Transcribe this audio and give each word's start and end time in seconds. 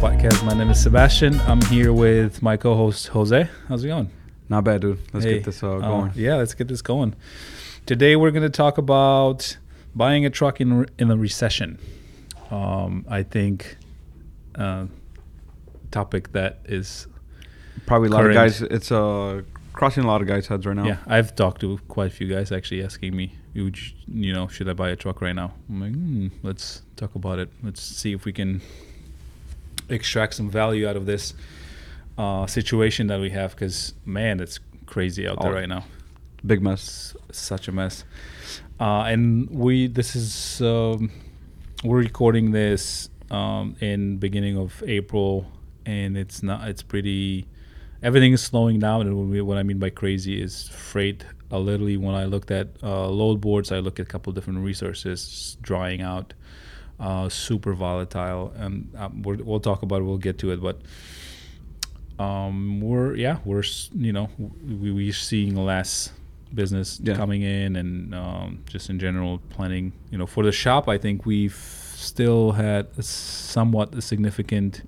podcast. 0.00 0.44
My 0.44 0.54
name 0.54 0.70
is 0.70 0.82
Sebastian. 0.82 1.38
I'm 1.40 1.60
here 1.62 1.92
with 1.92 2.42
my 2.42 2.56
co-host 2.56 3.08
Jose. 3.08 3.48
How's 3.68 3.84
it 3.84 3.88
going? 3.88 4.10
Not 4.48 4.64
bad, 4.64 4.80
dude. 4.80 4.98
Let's 5.12 5.24
Hey, 5.24 5.34
get 5.34 5.44
this 5.44 5.62
uh, 5.62 5.76
Uh, 5.76 5.80
going. 5.80 6.12
yeah, 6.14 6.36
let's 6.36 6.54
get 6.54 6.68
this 6.68 6.82
going. 6.82 7.14
Today 7.86 8.16
we're 8.16 8.30
going 8.30 8.42
to 8.42 8.48
talk 8.50 8.78
about 8.78 9.56
buying 9.94 10.24
a 10.24 10.30
truck 10.30 10.60
in 10.60 10.86
in 10.98 11.10
a 11.10 11.16
recession. 11.16 11.78
Um, 12.50 13.04
I 13.08 13.22
think 13.22 13.76
uh, 14.54 14.86
topic 15.90 16.32
that 16.32 16.60
is 16.64 17.06
Probably 17.86 18.08
a 18.08 18.12
lot 18.12 18.26
of 18.26 18.32
guys. 18.34 18.62
It's 18.62 18.90
uh, 18.92 19.42
crossing 19.72 20.04
a 20.04 20.06
lot 20.06 20.20
of 20.20 20.26
guys' 20.28 20.46
heads 20.46 20.66
right 20.66 20.76
now. 20.76 20.84
yeah. 20.86 20.96
I've 21.06 21.34
talked 21.34 21.60
to 21.62 21.78
quite 21.88 22.08
a 22.08 22.14
few 22.14 22.26
guys 22.28 22.52
actually 22.52 22.82
asking 22.84 23.16
me, 23.16 23.34
"Would 23.54 23.78
you, 23.78 23.92
you 24.08 24.32
know, 24.32 24.48
should 24.48 24.68
I 24.68 24.72
buy 24.74 24.90
a 24.90 24.96
truck 24.96 25.20
right 25.20 25.34
now?" 25.34 25.54
I'm 25.68 25.80
like, 25.80 25.92
hmm, 25.94 26.28
let's 26.42 26.82
talk 26.96 27.14
about 27.14 27.38
it. 27.38 27.48
Let's 27.62 27.82
see 27.82 28.12
if 28.12 28.24
we 28.24 28.32
can 28.32 28.60
extract 29.92 30.34
some 30.34 30.50
value 30.50 30.88
out 30.88 30.96
of 30.96 31.06
this 31.06 31.34
uh, 32.18 32.46
situation 32.46 33.06
that 33.08 33.20
we 33.20 33.30
have. 33.30 33.50
Because 33.54 33.94
man, 34.04 34.40
it's 34.40 34.60
crazy 34.86 35.26
out 35.26 35.40
there 35.40 35.50
Oh. 35.52 35.54
right 35.54 35.68
now. 35.68 35.84
Big 36.46 36.62
mess. 36.62 37.14
Such 37.32 37.68
a 37.68 37.72
mess. 37.72 38.04
Uh, 38.78 39.02
and 39.02 39.48
we 39.50 39.86
this 39.88 40.16
is 40.16 40.60
um, 40.62 41.10
we're 41.84 41.98
recording 41.98 42.50
this 42.52 43.10
um, 43.30 43.76
in 43.80 44.16
beginning 44.16 44.56
of 44.56 44.82
April, 44.86 45.46
and 45.84 46.16
it's 46.16 46.42
not 46.42 46.66
it's 46.68 46.82
pretty. 46.82 47.46
Everything 48.02 48.32
is 48.32 48.42
slowing 48.42 48.78
down, 48.78 49.02
and 49.02 49.46
what 49.46 49.58
I 49.58 49.62
mean 49.62 49.78
by 49.78 49.90
crazy 49.90 50.40
is 50.40 50.68
freight. 50.68 51.26
Uh, 51.52 51.58
literally, 51.58 51.98
when 51.98 52.14
I 52.14 52.24
looked 52.24 52.50
at 52.50 52.68
uh, 52.82 53.06
load 53.08 53.42
boards, 53.42 53.70
I 53.70 53.80
look 53.80 54.00
at 54.00 54.06
a 54.06 54.08
couple 54.08 54.32
different 54.32 54.60
resources 54.60 55.58
drying 55.60 56.00
out, 56.00 56.32
uh, 57.00 57.28
super 57.28 57.72
volatile, 57.72 58.52
and 58.56 58.88
um, 58.96 59.22
we're, 59.22 59.36
we'll 59.42 59.58
talk 59.60 59.82
about 59.82 60.02
it. 60.02 60.04
We'll 60.04 60.18
get 60.18 60.38
to 60.40 60.52
it, 60.52 60.60
but 60.62 60.76
um, 62.18 62.80
we're 62.80 63.14
yeah 63.16 63.38
we're 63.44 63.62
you 63.94 64.12
know 64.12 64.28
we, 64.38 64.92
we're 64.92 65.12
seeing 65.12 65.56
less 65.56 66.12
business 66.52 67.00
Yeah. 67.02 67.14
coming 67.16 67.42
in 67.42 67.76
and 67.76 68.14
um, 68.14 68.62
just 68.66 68.90
in 68.90 68.98
general 68.98 69.38
planning 69.50 69.92
you 70.10 70.18
know 70.18 70.26
for 70.26 70.42
the 70.44 70.50
shop 70.52 70.88
i 70.88 70.98
think 70.98 71.24
we've 71.24 71.54
still 71.94 72.52
had 72.52 72.88
a 72.98 73.02
somewhat 73.02 73.94
a 73.94 74.02
significant 74.02 74.82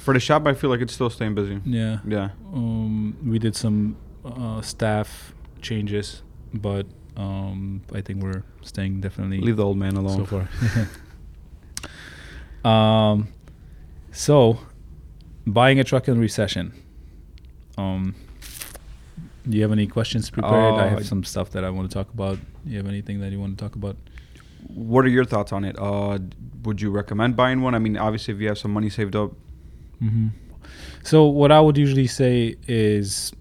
For 0.00 0.12
the 0.14 0.20
shop, 0.20 0.46
I 0.46 0.54
feel 0.54 0.70
like 0.70 0.80
it's 0.80 0.92
still 0.94 1.10
staying 1.10 1.34
busy. 1.36 1.60
yeah 1.64 1.98
Yeah. 2.06 2.30
um, 2.52 3.16
we 3.24 3.38
did 3.38 3.54
some 3.54 3.96
uh, 4.24 4.60
staff 4.62 5.32
changes 5.60 6.22
but 6.54 6.86
um, 7.16 7.82
i 7.92 8.00
think 8.00 8.22
we're 8.22 8.42
staying 8.62 9.00
definitely 9.00 9.40
Leave 9.40 9.56
the 9.58 9.64
old 9.64 9.76
man 9.76 9.94
alone. 9.96 10.16
so 10.16 10.24
far. 10.26 10.48
um, 12.64 13.28
so 14.12 14.58
buying 15.46 15.78
a 15.80 15.84
truck 15.84 16.08
in 16.08 16.18
recession. 16.18 16.72
Um, 17.76 18.14
do 19.48 19.56
you 19.56 19.62
have 19.62 19.72
any 19.72 19.86
questions 19.86 20.30
prepared? 20.30 20.74
I 20.74 20.86
Uh, 20.86 20.88
have 20.90 21.06
some 21.06 21.22
stuff 21.24 21.50
that 21.50 21.64
I 21.64 21.70
want 21.70 21.90
to 21.90 21.94
talk 21.94 22.08
about. 22.14 22.38
You 22.64 22.78
have 22.78 22.86
anything 22.86 23.20
that 23.20 23.30
you 23.32 23.38
want 23.40 23.58
to 23.58 23.62
talk 23.64 23.74
about? 23.76 23.96
What 24.68 25.04
are 25.04 25.08
your 25.08 25.24
thoughts 25.26 25.52
on 25.52 25.64
it? 25.64 25.76
Uh, 25.78 26.18
would 26.62 26.80
you 26.80 26.90
recommend 26.90 27.36
buying 27.36 27.60
one? 27.60 27.74
I 27.74 27.78
mean, 27.78 27.98
obviously, 27.98 28.32
if 28.34 28.40
you 28.40 28.48
have 28.48 28.56
some 28.58 28.72
money 28.72 28.88
saved 28.90 29.14
up, 29.16 29.32
hmm 30.00 30.28
So 31.02 31.26
what 31.26 31.52
I 31.52 31.60
would 31.60 31.76
usually 31.76 32.06
say 32.06 32.56
is, 32.66 33.32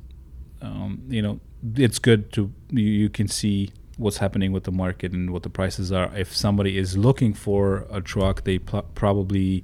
um, 0.62 1.00
you 1.08 1.22
know, 1.22 1.40
it's 1.78 1.98
good 2.00 2.34
to 2.34 2.52
you, 2.72 2.84
you 2.84 3.10
can 3.10 3.30
see 3.30 3.70
what's 3.98 4.18
happening 4.18 4.52
with 4.52 4.64
the 4.64 4.72
market 4.72 5.12
and 5.12 5.32
what 5.32 5.44
the 5.44 5.50
prices 5.50 5.92
are. 5.92 6.12
If 6.16 6.36
somebody 6.36 6.78
is 6.78 6.98
looking 6.98 7.34
for 7.34 7.86
a 7.92 8.02
truck, 8.02 8.44
they 8.44 8.60
pl- 8.60 8.86
probably 8.96 9.64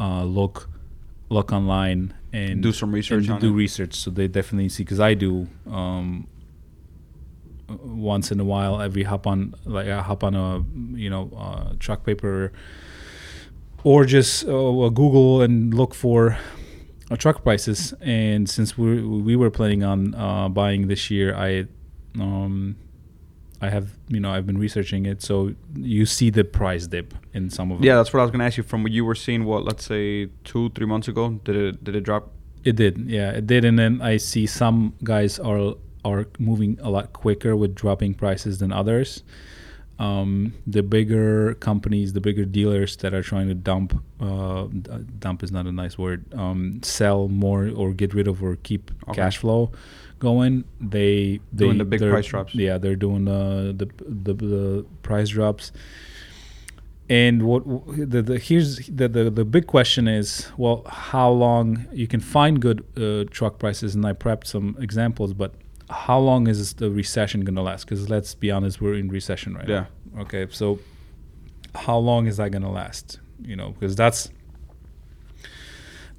uh, 0.00 0.24
look 0.24 0.68
look 1.30 1.52
online 1.52 2.14
and 2.32 2.62
do 2.62 2.72
some 2.72 2.92
research 2.92 3.28
and 3.28 3.40
do 3.40 3.48
it. 3.48 3.52
research. 3.52 3.94
So 3.94 4.10
they 4.10 4.28
definitely 4.28 4.68
see 4.68 4.84
because 4.84 5.00
I 5.00 5.14
do. 5.14 5.48
Um, 5.70 6.26
uh, 7.68 7.74
once 7.82 8.32
in 8.32 8.40
a 8.40 8.44
while, 8.44 8.80
every 8.80 9.02
hop 9.02 9.26
on 9.26 9.54
like 9.64 9.88
I 9.88 10.00
hop 10.02 10.24
on 10.24 10.34
a 10.34 10.64
you 10.96 11.10
know 11.10 11.30
uh, 11.36 11.74
truck 11.78 12.04
paper 12.04 12.52
or 13.84 14.04
just 14.04 14.44
uh, 14.44 14.88
Google 14.88 15.42
and 15.42 15.74
look 15.74 15.94
for 15.94 16.38
uh, 17.10 17.16
truck 17.16 17.42
prices. 17.42 17.92
And 18.00 18.48
since 18.48 18.78
we 18.78 19.02
we 19.02 19.36
were 19.36 19.50
planning 19.50 19.84
on 19.84 20.14
uh, 20.14 20.48
buying 20.48 20.88
this 20.88 21.10
year, 21.10 21.34
I 21.34 21.66
um, 22.18 22.76
I 23.60 23.70
have 23.70 23.86
you 24.08 24.20
know 24.20 24.30
I've 24.30 24.46
been 24.46 24.58
researching 24.58 25.06
it, 25.06 25.20
so 25.22 25.54
you 25.76 26.06
see 26.06 26.30
the 26.30 26.44
price 26.44 26.86
dip 26.86 27.14
in 27.34 27.50
some 27.50 27.70
of 27.72 27.78
them. 27.78 27.84
yeah, 27.84 27.96
that's 27.96 28.12
what 28.12 28.20
I 28.20 28.22
was 28.22 28.30
gonna 28.30 28.44
ask 28.44 28.56
you. 28.56 28.62
From 28.62 28.82
what 28.82 28.92
you 28.92 29.04
were 29.04 29.14
seeing, 29.16 29.44
what 29.44 29.64
let's 29.64 29.84
say 29.84 30.28
two, 30.44 30.70
three 30.70 30.86
months 30.86 31.08
ago, 31.08 31.40
did 31.44 31.56
it 31.56 31.84
did 31.84 31.96
it 31.96 32.02
drop? 32.02 32.30
It 32.64 32.76
did, 32.76 32.98
yeah, 33.06 33.30
it 33.30 33.46
did, 33.46 33.64
and 33.64 33.78
then 33.78 34.00
I 34.02 34.16
see 34.18 34.46
some 34.46 34.94
guys 35.02 35.38
are 35.38 35.74
are 36.04 36.26
moving 36.38 36.78
a 36.82 36.90
lot 36.90 37.12
quicker 37.12 37.56
with 37.56 37.74
dropping 37.74 38.14
prices 38.14 38.58
than 38.58 38.72
others. 38.72 39.22
Um, 39.98 40.54
the 40.64 40.82
bigger 40.84 41.54
companies, 41.54 42.12
the 42.12 42.20
bigger 42.20 42.44
dealers 42.44 42.96
that 42.98 43.12
are 43.14 43.22
trying 43.22 43.48
to 43.48 43.54
dump, 43.54 44.00
uh, 44.20 44.68
dump 45.18 45.42
is 45.42 45.50
not 45.50 45.66
a 45.66 45.72
nice 45.72 45.98
word, 45.98 46.32
um, 46.34 46.78
sell 46.84 47.26
more 47.26 47.68
or 47.74 47.92
get 47.92 48.14
rid 48.14 48.28
of 48.28 48.40
or 48.40 48.54
keep 48.54 48.92
Okay. 49.08 49.14
cash 49.16 49.38
flow 49.38 49.72
going. 50.18 50.64
They 50.80 51.40
they 51.52 51.64
Doing 51.66 51.78
the 51.78 51.84
big 51.84 52.00
price 52.00 52.26
drops. 52.26 52.54
Yeah, 52.54 52.78
they're 52.78 52.96
doing 52.96 53.28
uh, 53.28 53.72
the 53.76 53.88
the 54.06 54.34
the 54.34 54.86
price 55.02 55.28
drops. 55.30 55.72
And 57.10 57.42
what 57.44 57.64
the, 57.96 58.20
the 58.20 58.38
here's 58.38 58.76
the, 58.86 59.08
the 59.08 59.30
the 59.30 59.44
big 59.44 59.66
question 59.66 60.06
is 60.06 60.48
well 60.58 60.84
how 60.86 61.30
long 61.30 61.86
you 61.90 62.06
can 62.06 62.20
find 62.20 62.60
good 62.60 62.84
uh, 62.98 63.24
truck 63.30 63.58
prices 63.58 63.94
and 63.94 64.04
I 64.04 64.12
prepped 64.12 64.46
some 64.46 64.76
examples 64.78 65.32
but 65.32 65.54
how 65.88 66.18
long 66.18 66.48
is 66.48 66.74
the 66.74 66.90
recession 66.90 67.44
going 67.46 67.54
to 67.54 67.62
last 67.62 67.84
because 67.84 68.10
let's 68.10 68.34
be 68.34 68.50
honest 68.50 68.82
we're 68.82 68.92
in 68.94 69.08
recession 69.08 69.54
right 69.54 69.66
Yeah. 69.66 69.86
now 70.14 70.20
okay 70.24 70.46
so 70.50 70.80
how 71.74 71.96
long 71.96 72.26
is 72.26 72.36
that 72.36 72.50
going 72.50 72.60
to 72.62 72.68
last 72.68 73.20
you 73.40 73.56
know 73.56 73.70
because 73.70 73.96
that's 73.96 74.28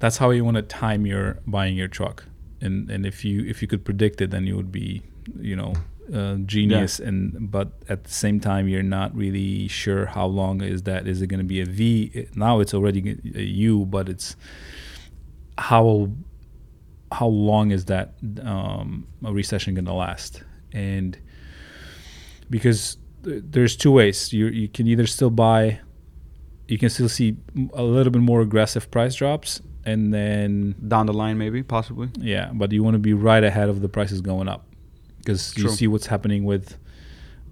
that's 0.00 0.16
how 0.16 0.30
you 0.30 0.44
want 0.44 0.56
to 0.56 0.62
time 0.62 1.06
your 1.06 1.38
buying 1.46 1.76
your 1.76 1.86
truck 1.86 2.24
and 2.60 2.90
and 2.90 3.06
if 3.06 3.24
you 3.24 3.44
if 3.44 3.62
you 3.62 3.68
could 3.68 3.84
predict 3.84 4.20
it 4.20 4.30
then 4.30 4.46
you 4.46 4.56
would 4.56 4.72
be 4.72 5.02
you 5.38 5.56
know 5.56 5.72
uh, 6.14 6.36
genius. 6.46 6.98
And 6.98 7.50
but 7.50 7.72
at 7.88 8.04
the 8.04 8.10
same 8.10 8.40
time 8.40 8.68
you're 8.68 8.82
not 8.82 9.14
really 9.14 9.68
sure 9.68 10.06
how 10.06 10.26
long 10.26 10.60
is 10.62 10.82
that. 10.82 11.06
Is 11.06 11.22
it 11.22 11.28
going 11.28 11.38
to 11.38 11.44
be 11.44 11.60
a 11.60 11.64
v? 11.64 12.26
Now 12.34 12.60
it's 12.60 12.74
already 12.74 13.18
a 13.34 13.42
u 13.42 13.86
but 13.86 14.08
it's 14.08 14.36
how 15.58 16.10
how 17.12 17.26
long 17.26 17.70
is 17.70 17.86
that 17.86 18.14
um, 18.42 19.06
a 19.24 19.32
recession 19.32 19.74
going 19.74 19.84
to 19.84 19.92
last? 19.92 20.42
And 20.72 21.18
because 22.48 22.96
th- 23.24 23.42
there's 23.46 23.76
two 23.76 23.92
ways. 23.92 24.32
You 24.32 24.46
you 24.46 24.68
can 24.68 24.86
either 24.86 25.06
still 25.06 25.30
buy 25.30 25.80
you 26.68 26.78
can 26.78 26.88
still 26.88 27.08
see 27.08 27.36
a 27.74 27.82
little 27.82 28.12
bit 28.12 28.22
more 28.22 28.40
aggressive 28.40 28.90
price 28.90 29.16
drops 29.16 29.60
and 29.84 30.12
then 30.12 30.74
Down 30.88 31.06
the 31.06 31.12
line, 31.12 31.38
maybe, 31.38 31.62
possibly. 31.62 32.08
yeah, 32.18 32.50
but 32.52 32.70
you 32.72 32.82
want 32.82 32.94
to 32.94 32.98
be 32.98 33.14
right 33.14 33.42
ahead 33.42 33.68
of 33.68 33.80
the 33.80 33.88
prices 33.88 34.20
going 34.20 34.48
up 34.48 34.66
because 35.18 35.56
you 35.56 35.68
see 35.70 35.86
what's 35.86 36.06
happening 36.06 36.44
with. 36.44 36.76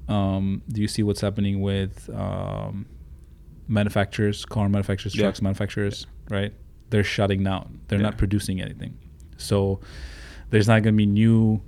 Um, 0.09 0.62
do 0.69 0.81
you 0.81 0.89
see 0.89 1.03
what's 1.03 1.21
happening 1.21 1.61
with 1.61 2.09
um, 2.15 2.87
manufacturers, 3.66 4.44
car 4.44 4.69
manufacturers, 4.69 5.15
Yeah. 5.15 5.22
trucks 5.25 5.43
manufacturers? 5.43 6.06
Right, 6.31 6.53
they're 6.91 7.05
shutting 7.05 7.43
down. 7.44 7.81
They're 7.89 7.99
not 7.99 8.19
producing 8.19 8.60
anything, 8.60 8.97
so 9.37 9.80
there's 10.51 10.66
not 10.69 10.83
going 10.83 10.95
to 10.95 10.98
be 10.98 11.07
new 11.07 11.60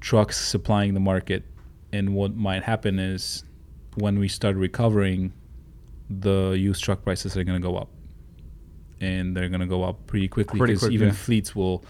trucks 0.00 0.36
supplying 0.40 0.94
the 0.94 1.00
market. 1.00 1.44
And 1.92 2.14
what 2.14 2.34
might 2.36 2.62
happen 2.64 2.98
is 2.98 3.44
when 3.94 4.18
we 4.18 4.28
start 4.28 4.56
recovering, 4.56 5.32
the 6.10 6.50
used 6.58 6.82
truck 6.84 7.02
prices 7.02 7.36
are 7.36 7.44
going 7.44 7.60
to 7.60 7.66
go 7.66 7.76
up, 7.76 7.88
and 9.00 9.36
they're 9.36 9.48
going 9.48 9.60
to 9.60 9.66
go 9.66 9.84
up 9.84 10.06
pretty 10.06 10.28
quickly 10.28 10.58
because 10.60 10.80
quick, 10.80 10.92
even 10.92 11.08
yeah. 11.08 11.14
fleets 11.14 11.54
will, 11.54 11.84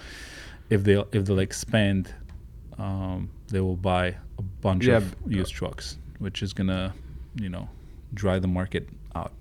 if 0.71 0.85
they 0.85 1.03
if 1.13 1.25
they'll 1.25 1.39
expand, 1.39 2.15
um, 2.79 3.31
they 3.49 3.61
will 3.61 3.77
buy 3.77 4.17
a 4.39 4.43
bunch 4.61 4.85
Yeah, 4.87 4.97
of 4.99 5.29
b- 5.29 5.37
used 5.37 5.53
trucks, 5.55 5.99
which 6.19 6.43
is 6.43 6.53
gonna, 6.53 6.95
you 7.37 7.49
know, 7.49 7.69
dry 8.15 8.39
the 8.39 8.49
market 8.49 8.89
out. 9.15 9.33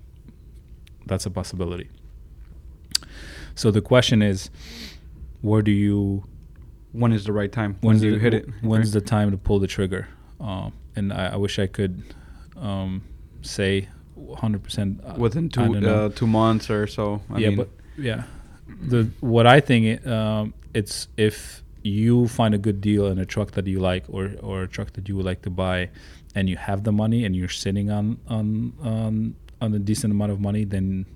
That's 1.06 1.26
a 1.26 1.30
possibility. 1.30 1.88
So 3.54 3.70
the 3.70 3.80
question 3.80 4.22
is, 4.22 4.50
where 5.42 5.62
do 5.62 5.70
you 5.70 6.24
When 6.92 7.12
is 7.12 7.24
the 7.24 7.32
right 7.32 7.50
time? 7.52 7.76
When 7.80 7.98
do 7.98 8.06
you 8.06 8.12
the, 8.12 8.18
hit 8.18 8.34
it? 8.34 8.48
When's 8.62 8.94
right? 8.94 9.02
the 9.02 9.06
time 9.06 9.30
to 9.30 9.36
pull 9.36 9.58
the 9.58 9.66
trigger? 9.66 10.08
Um, 10.40 10.72
and 10.96 11.12
I, 11.12 11.32
I 11.32 11.36
wish 11.36 11.58
I 11.58 11.66
could 11.66 12.02
um, 12.56 13.02
say 13.42 13.88
100. 14.18 14.62
percent 14.62 15.18
within 15.18 15.48
two 15.48 15.74
uh, 15.86 16.08
two 16.10 16.26
months 16.26 16.70
or 16.70 16.86
so? 16.86 17.20
I 17.30 17.38
yeah, 17.38 17.48
mean, 17.48 17.56
but 17.56 17.68
yeah, 17.96 18.22
the 18.80 19.10
what 19.20 19.46
I 19.46 19.60
think 19.60 20.06
um, 20.06 20.54
it's 20.74 21.08
if 21.16 21.62
you 21.82 22.28
find 22.28 22.54
a 22.54 22.58
good 22.58 22.80
deal 22.80 23.06
in 23.06 23.18
a 23.18 23.24
truck 23.24 23.52
that 23.52 23.66
you 23.66 23.80
like 23.80 24.04
or 24.08 24.32
or 24.42 24.62
a 24.62 24.68
truck 24.68 24.92
that 24.94 25.08
you 25.08 25.16
would 25.16 25.26
like 25.26 25.42
to 25.42 25.50
buy, 25.50 25.90
and 26.34 26.48
you 26.48 26.56
have 26.56 26.84
the 26.84 26.92
money 26.92 27.24
and 27.24 27.34
you're 27.36 27.48
sitting 27.48 27.90
on 27.90 28.18
on 28.28 28.72
on 28.82 29.34
on 29.60 29.74
a 29.74 29.78
decent 29.78 30.12
amount 30.12 30.32
of 30.32 30.40
money, 30.40 30.64
then 30.64 31.06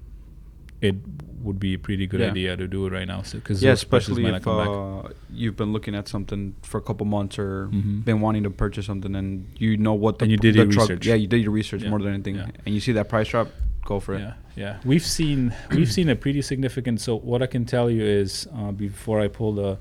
it 0.82 0.96
would 1.42 1.58
be 1.58 1.74
a 1.74 1.78
pretty 1.78 2.06
good 2.06 2.20
Yeah. 2.20 2.30
idea 2.30 2.56
to 2.56 2.68
do 2.68 2.86
it 2.86 2.92
right 2.92 3.06
now. 3.06 3.22
So 3.22 3.38
because 3.38 3.62
yeah, 3.62 3.72
especially 3.72 4.26
if 4.26 4.46
uh, 4.46 5.02
you've 5.32 5.56
been 5.56 5.72
looking 5.72 5.94
at 5.94 6.06
something 6.08 6.54
for 6.62 6.78
a 6.78 6.82
couple 6.82 7.06
months 7.06 7.38
or 7.38 7.68
Mhm. 7.72 8.04
been 8.04 8.20
wanting 8.20 8.42
to 8.44 8.50
purchase 8.50 8.86
something 8.86 9.14
and 9.16 9.46
you 9.58 9.76
know 9.76 9.94
what 9.94 10.18
the 10.18 10.24
And 10.24 10.30
you 10.32 10.36
did 10.38 10.54
your 10.54 10.66
truck, 10.66 10.88
research. 10.88 11.06
Yeah, 11.06 11.14
you 11.14 11.26
did 11.26 11.42
your 11.42 11.50
research 11.52 11.82
Yeah. 11.82 11.90
more 11.90 11.98
than 12.00 12.12
anything, 12.14 12.36
Yeah. 12.36 12.50
and 12.66 12.74
you 12.74 12.80
see 12.80 12.92
that 12.92 13.08
price 13.08 13.28
drop, 13.28 13.48
go 13.84 13.98
for 13.98 14.14
it. 14.14 14.20
Yeah, 14.20 14.34
yeah. 14.56 14.76
We've 14.84 15.04
seen 15.04 15.52
we've 15.74 15.90
seen 15.90 16.08
a 16.08 16.14
pretty 16.16 16.42
significant. 16.42 17.00
So 17.00 17.16
what 17.18 17.42
I 17.42 17.46
can 17.46 17.64
tell 17.64 17.90
you 17.90 18.02
is 18.04 18.46
uh, 18.54 18.70
before 18.70 19.18
I 19.20 19.26
pull 19.28 19.52
the 19.54 19.78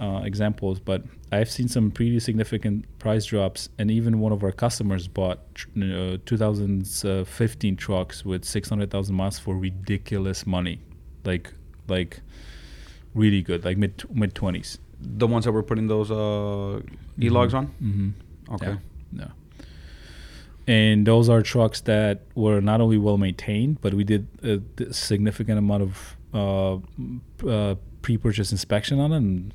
uh, 0.00 0.22
examples, 0.24 0.78
but 0.80 1.02
I've 1.32 1.50
seen 1.50 1.68
some 1.68 1.90
pretty 1.90 2.20
significant 2.20 2.86
price 2.98 3.26
drops, 3.26 3.68
and 3.78 3.90
even 3.90 4.20
one 4.20 4.32
of 4.32 4.42
our 4.42 4.52
customers 4.52 5.08
bought 5.08 5.54
tr- 5.54 5.68
uh, 5.76 6.16
2015 6.24 7.76
trucks 7.76 8.24
with 8.24 8.44
600,000 8.44 9.14
miles 9.14 9.38
for 9.38 9.56
ridiculous 9.56 10.46
money, 10.46 10.80
like 11.24 11.52
like 11.88 12.20
really 13.14 13.42
good, 13.42 13.64
like 13.64 13.76
mid 13.76 14.02
mid 14.14 14.34
20s. 14.34 14.78
The 15.00 15.26
ones 15.26 15.44
that 15.44 15.52
were 15.52 15.62
putting 15.62 15.86
those 15.86 16.10
uh, 16.10 16.80
e-logs 17.20 17.54
on. 17.54 17.68
Mm-hmm. 17.82 18.54
Okay. 18.54 18.76
Yeah. 19.12 19.20
yeah. 19.20 19.28
And 20.66 21.06
those 21.06 21.28
are 21.28 21.40
trucks 21.40 21.80
that 21.82 22.22
were 22.34 22.60
not 22.60 22.80
only 22.80 22.98
well 22.98 23.16
maintained, 23.16 23.80
but 23.80 23.94
we 23.94 24.04
did 24.04 24.26
a 24.42 24.92
significant 24.92 25.58
amount 25.58 25.82
of 25.82 26.16
uh, 26.34 26.78
uh, 27.48 27.76
pre-purchase 28.02 28.52
inspection 28.52 29.00
on 29.00 29.12
and 29.12 29.54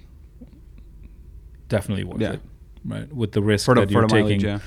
definitely 1.70 2.04
worth 2.04 2.22
Yeah. 2.22 2.34
it, 2.34 2.42
right? 2.86 3.14
With 3.14 3.32
the 3.32 3.42
risk 3.42 3.66
For 3.66 3.76
that 3.76 3.90
you're 3.92 4.08
taking 4.08 4.24
mileage, 4.26 4.44
yeah. 4.44 4.60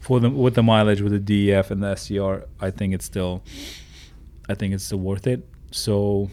for 0.00 0.20
the 0.20 0.30
with 0.30 0.54
the 0.54 0.62
mileage 0.62 1.00
with 1.00 1.12
the 1.12 1.18
DEF 1.20 1.70
and 1.70 1.82
the 1.82 1.94
SCR, 1.96 2.44
I 2.60 2.70
think 2.70 2.94
it's 2.94 3.04
still, 3.04 3.42
I 4.48 4.54
think 4.54 4.74
it's 4.74 4.84
still 4.84 4.98
worth 5.00 5.26
it. 5.26 5.46
So 5.70 6.30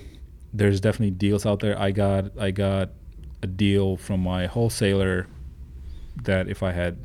there's 0.54 0.80
definitely 0.82 1.12
deals 1.12 1.46
out 1.46 1.60
there. 1.60 1.78
I 1.80 1.92
got 1.92 2.38
I 2.40 2.52
got 2.52 2.90
a 3.44 3.48
deal 3.48 3.98
from 3.98 4.22
my 4.22 4.48
wholesaler 4.48 5.28
that 6.24 6.48
if 6.50 6.64
I 6.64 6.72
had, 6.72 6.98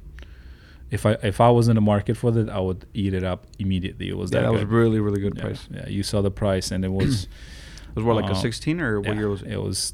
if 0.91 1.05
I 1.05 1.13
if 1.23 1.41
I 1.41 1.51
was 1.51 1.69
in 1.69 1.75
the 1.75 1.81
market 1.83 2.17
for 2.17 2.31
that, 2.31 2.49
I 2.49 2.59
would 2.61 2.87
eat 2.95 3.13
it 3.13 3.25
up 3.25 3.47
immediately. 3.59 4.09
It 4.09 4.17
was 4.17 4.33
Yeah, 4.33 4.41
that, 4.41 4.47
that 4.47 4.53
was 4.53 4.65
really 4.65 5.01
really 5.01 5.21
good 5.21 5.35
yeah, 5.37 5.43
price. 5.43 5.69
Yeah, 5.71 5.89
you 5.89 6.03
saw 6.03 6.23
the 6.23 6.31
price, 6.31 6.71
and 6.71 6.85
it 6.85 6.93
was 6.93 7.29
It 7.95 7.97
was 7.97 8.05
what 8.07 8.17
like 8.17 8.31
a 8.31 8.35
Uh, 8.35 8.41
16 8.41 8.81
or 8.81 9.01
what 9.01 9.09
yeah, 9.09 9.15
year 9.19 9.29
was 9.29 9.43
it? 9.43 9.53
it 9.53 9.61
was 9.63 9.91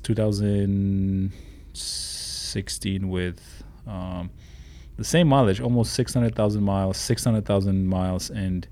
2016 2.52 3.08
with 3.08 3.62
um, 3.86 4.30
the 4.96 5.04
same 5.04 5.28
mileage, 5.28 5.60
almost 5.60 5.92
600,000 5.94 6.62
miles, 6.62 6.96
600,000 6.96 7.86
miles, 7.86 8.30
and 8.30 8.66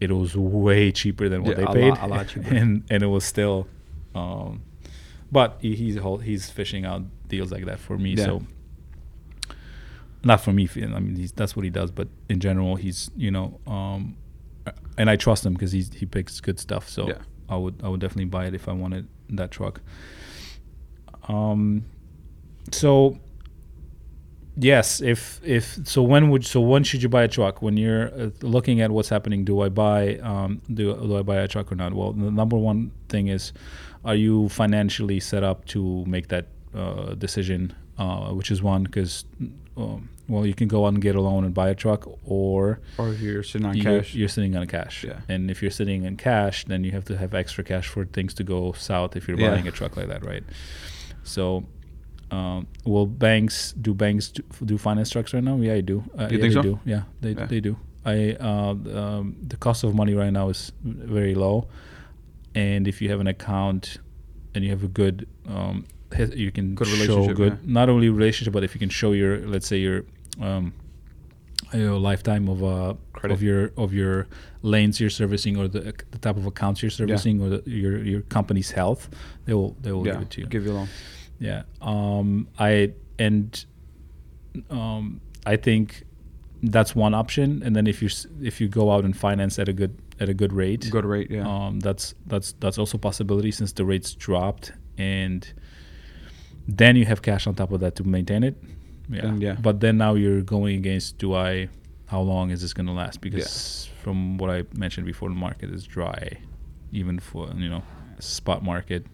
it 0.00 0.10
was 0.12 0.36
way 0.36 0.92
cheaper 0.92 1.28
than 1.28 1.42
what 1.44 1.58
Yeah, 1.58 1.66
they 1.66 1.72
paid, 1.80 1.88
lot- 1.90 2.02
a 2.02 2.06
lot 2.06 2.28
cheaper. 2.28 2.48
and 2.54 2.84
and 2.90 3.02
it 3.02 3.06
was 3.06 3.24
still, 3.24 3.66
um, 4.14 4.62
but 5.32 5.56
he, 5.60 5.74
he's 5.74 5.98
he's 6.22 6.50
fishing 6.50 6.84
out 6.84 7.02
deals 7.28 7.50
like 7.52 7.64
that 7.66 7.78
for 7.78 7.96
me, 7.98 8.14
Yeah. 8.14 8.24
so. 8.26 8.42
Not 10.24 10.40
for 10.40 10.52
me. 10.52 10.68
I 10.76 10.98
mean, 10.98 11.14
he's, 11.14 11.30
that's 11.30 11.54
what 11.54 11.62
he 11.64 11.70
does. 11.70 11.92
But 11.92 12.08
in 12.28 12.40
general, 12.40 12.74
he's 12.74 13.10
you 13.16 13.30
know, 13.30 13.60
um, 13.64 14.16
and 14.98 15.08
I 15.08 15.14
trust 15.14 15.46
him 15.46 15.52
because 15.52 15.70
he's 15.70 15.92
he 15.94 16.04
picks 16.04 16.40
good 16.40 16.58
stuff. 16.58 16.88
So 16.88 17.06
Yeah. 17.08 17.18
I 17.48 17.56
would 17.56 17.76
I 17.84 17.88
would 17.88 18.00
definitely 18.00 18.24
buy 18.24 18.46
it 18.46 18.54
if 18.54 18.66
I 18.68 18.72
wanted 18.72 19.06
that 19.30 19.52
truck. 19.52 19.80
Um, 21.28 21.84
so 22.72 23.18
yes, 24.56 25.00
if 25.00 25.40
if 25.44 25.78
so, 25.84 26.02
when 26.02 26.30
would 26.30 26.44
so 26.44 26.60
when 26.60 26.84
should 26.84 27.02
you 27.02 27.08
buy 27.08 27.22
a 27.24 27.28
truck? 27.28 27.62
When 27.62 27.76
you're 27.76 28.08
uh, 28.14 28.30
looking 28.42 28.80
at 28.80 28.90
what's 28.90 29.08
happening, 29.08 29.44
do 29.44 29.60
I 29.60 29.68
buy 29.68 30.16
um 30.18 30.60
do 30.72 30.94
do 30.94 31.16
I 31.18 31.22
buy 31.22 31.36
a 31.36 31.48
truck 31.48 31.70
or 31.72 31.76
not? 31.76 31.92
Well, 31.94 32.12
the 32.12 32.30
number 32.30 32.56
one 32.56 32.90
thing 33.08 33.28
is, 33.28 33.52
are 34.04 34.14
you 34.14 34.48
financially 34.48 35.20
set 35.20 35.42
up 35.42 35.64
to 35.66 36.04
make 36.06 36.28
that 36.28 36.46
uh, 36.74 37.14
decision? 37.14 37.72
Uh, 37.98 38.30
which 38.32 38.50
is 38.50 38.62
one 38.62 38.84
because. 38.84 39.24
Um, 39.78 40.08
well, 40.28 40.44
you 40.44 40.54
can 40.54 40.66
go 40.68 40.86
out 40.86 40.88
and 40.88 41.00
get 41.00 41.14
a 41.14 41.20
loan 41.20 41.44
and 41.44 41.54
buy 41.54 41.68
a 41.68 41.74
truck, 41.74 42.08
or 42.24 42.80
Or 42.98 43.10
if 43.10 43.20
you're 43.20 43.44
sitting 43.44 43.64
on 43.66 43.76
you're, 43.76 44.00
cash. 44.00 44.12
you're 44.14 44.28
sitting 44.28 44.56
on 44.56 44.66
cash. 44.66 45.04
Yeah. 45.04 45.20
And 45.28 45.50
if 45.50 45.62
you're 45.62 45.70
sitting 45.70 46.02
in 46.04 46.16
cash, 46.16 46.64
then 46.64 46.82
you 46.82 46.90
have 46.92 47.04
to 47.04 47.16
have 47.16 47.32
extra 47.32 47.62
cash 47.62 47.86
for 47.86 48.04
things 48.06 48.34
to 48.34 48.42
go 48.42 48.72
south 48.72 49.14
if 49.14 49.28
you're 49.28 49.38
Yeah. 49.38 49.50
buying 49.50 49.68
a 49.68 49.70
truck 49.70 49.96
like 49.96 50.08
that, 50.08 50.24
right? 50.26 50.42
So, 51.22 51.64
um, 52.30 52.66
will 52.84 53.06
banks 53.06 53.72
do 53.72 53.94
banks 53.94 54.28
do, 54.30 54.42
do 54.64 54.78
finance 54.78 55.10
trucks 55.10 55.32
right 55.34 55.44
now? 55.44 55.56
Yeah, 55.56 55.74
I 55.74 55.80
do. 55.80 56.02
Uh, 56.18 56.28
You 56.30 56.38
yeah, 56.38 56.42
think 56.42 56.42
they 56.42 56.50
so? 56.50 56.62
do. 56.62 56.80
Yeah, 56.84 57.02
they 57.20 57.32
Yeah. 57.32 57.46
they 57.46 57.60
do. 57.60 57.76
I 58.04 58.36
uh, 58.40 58.74
um, 59.00 59.36
the 59.46 59.56
cost 59.56 59.84
of 59.84 59.94
money 59.94 60.14
right 60.14 60.32
now 60.32 60.48
is 60.48 60.72
very 60.84 61.34
low, 61.34 61.68
and 62.54 62.86
if 62.88 63.00
you 63.02 63.10
have 63.10 63.20
an 63.20 63.26
account 63.26 63.98
and 64.54 64.64
you 64.64 64.70
have 64.70 64.84
a 64.84 64.88
good 64.88 65.26
um, 65.48 65.84
you 66.34 66.52
can 66.52 66.74
Good 66.74 66.86
show 66.86 66.94
relationship, 66.94 67.36
good 67.36 67.52
yeah. 67.52 67.72
not 67.80 67.88
only 67.88 68.08
relationship 68.08 68.52
but 68.52 68.62
if 68.64 68.74
you 68.74 68.78
can 68.80 68.88
show 68.90 69.12
your 69.12 69.38
let's 69.46 69.66
say 69.66 69.78
your 69.78 70.04
um, 70.40 70.72
you 71.74 71.84
know, 71.84 71.98
lifetime 71.98 72.48
of 72.48 72.62
uh 72.62 72.94
Credit. 73.12 73.34
of 73.34 73.42
your 73.42 73.72
of 73.76 73.92
your 73.92 74.28
lanes 74.62 75.00
you're 75.00 75.10
servicing 75.10 75.56
or 75.56 75.66
the, 75.68 75.92
the 76.10 76.18
type 76.18 76.36
of 76.36 76.46
accounts 76.46 76.82
you're 76.82 76.90
servicing 76.90 77.40
or 77.42 77.48
the, 77.48 77.62
your 77.66 77.98
your 78.04 78.20
company's 78.22 78.70
health 78.70 79.08
they 79.46 79.54
will 79.54 79.74
they 79.80 79.90
will 79.92 80.06
yeah, 80.06 80.12
give 80.12 80.22
it 80.22 80.30
to 80.30 80.40
you 80.42 80.46
give 80.46 80.64
you 80.64 80.72
a 80.72 80.74
loan. 80.74 80.88
Yeah 81.38 81.62
um 81.82 82.48
i 82.58 82.92
and 83.18 83.66
um 84.70 85.20
i 85.46 85.56
think 85.56 86.04
that's 86.62 86.94
one 86.94 87.14
option 87.14 87.62
and 87.62 87.76
then 87.76 87.86
if 87.86 88.02
you 88.02 88.08
if 88.42 88.60
you 88.60 88.68
go 88.68 88.90
out 88.90 89.04
and 89.04 89.16
finance 89.16 89.58
at 89.58 89.68
a 89.68 89.72
good 89.72 89.96
at 90.20 90.28
a 90.28 90.34
good 90.34 90.52
rate 90.52 90.88
Good 90.90 91.04
rate, 91.04 91.30
yeah. 91.30 91.46
um, 91.46 91.80
that's 91.80 92.14
that's 92.26 92.52
that's 92.60 92.78
also 92.78 92.96
a 92.96 93.00
possibility 93.00 93.50
since 93.50 93.72
the 93.72 93.84
rates 93.84 94.14
dropped, 94.14 94.72
and 94.96 95.52
then 96.66 96.96
you 96.96 97.04
have 97.04 97.22
cash 97.22 97.46
on 97.46 97.54
top 97.54 97.72
of 97.72 97.80
that 97.80 97.96
to 97.96 98.04
maintain 98.04 98.42
it. 98.42 98.56
Yeah. 99.08 99.22
Then, 99.22 99.40
yeah. 99.40 99.56
But 99.60 99.80
then 99.80 99.98
now 99.98 100.14
you're 100.14 100.42
going 100.42 100.76
against 100.76 101.18
do 101.18 101.34
I? 101.34 101.68
How 102.06 102.20
long 102.20 102.50
is 102.50 102.62
this 102.62 102.72
going 102.72 102.86
to 102.86 102.92
last? 102.92 103.20
Because 103.20 103.88
from 104.02 104.38
what 104.38 104.48
I 104.48 104.62
mentioned 104.74 105.06
before, 105.06 105.28
the 105.28 105.34
market 105.34 105.70
is 105.70 105.84
dry, 105.84 106.38
even 106.92 107.18
for 107.18 107.50
you 107.56 107.68
know 107.68 107.82
spot 108.18 108.62
market. 108.62 109.06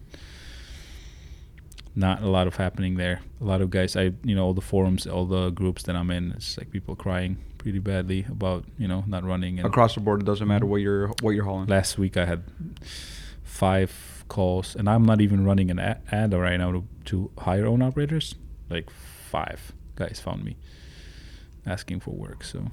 Not 1.95 2.23
a 2.23 2.27
lot 2.27 2.47
of 2.47 2.55
happening 2.55 2.95
there. 2.97 3.21
A 3.39 3.43
lot 3.43 3.61
of 3.61 3.69
guys, 3.69 3.95
I 3.95 4.13
you 4.23 4.35
know 4.35 4.45
all 4.45 4.53
the 4.53 4.61
forums, 4.61 5.05
all 5.07 5.25
the 5.25 5.51
groups 5.51 5.83
that 5.83 5.95
I'm 5.95 6.09
in, 6.11 6.31
it's 6.31 6.57
like 6.57 6.71
people 6.71 6.95
crying 6.95 7.37
pretty 7.59 7.79
badly 7.79 8.25
about 8.29 8.65
you 8.79 8.87
know 8.87 9.03
not 9.07 9.23
running 9.23 9.59
and 9.59 9.67
Across 9.67 9.95
the 9.95 10.01
board, 10.01 10.21
it 10.21 10.25
doesn't 10.25 10.47
matter 10.47 10.65
what 10.65 10.81
you're 10.81 11.07
what 11.21 11.31
you're 11.35 11.45
hauling. 11.45 11.67
last 11.67 11.97
week 11.99 12.17
I 12.17 12.25
had 12.25 12.43
five 13.43 13.91
calls, 14.27 14.75
and 14.75 14.89
I'm 14.89 15.05
not 15.05 15.21
even 15.21 15.45
running 15.45 15.69
an 15.71 15.79
a- 15.79 15.99
ad 16.11 16.33
right 16.33 16.57
now 16.57 16.71
to, 16.71 16.83
to 17.05 17.31
hire 17.37 17.65
own 17.67 17.81
operators. 17.81 18.35
Like 18.69 18.89
five 19.29 19.71
guys 19.95 20.19
found 20.19 20.43
me 20.43 20.55
asking 21.65 21.99
for 21.99 22.11
work. 22.11 22.43
So 22.43 22.71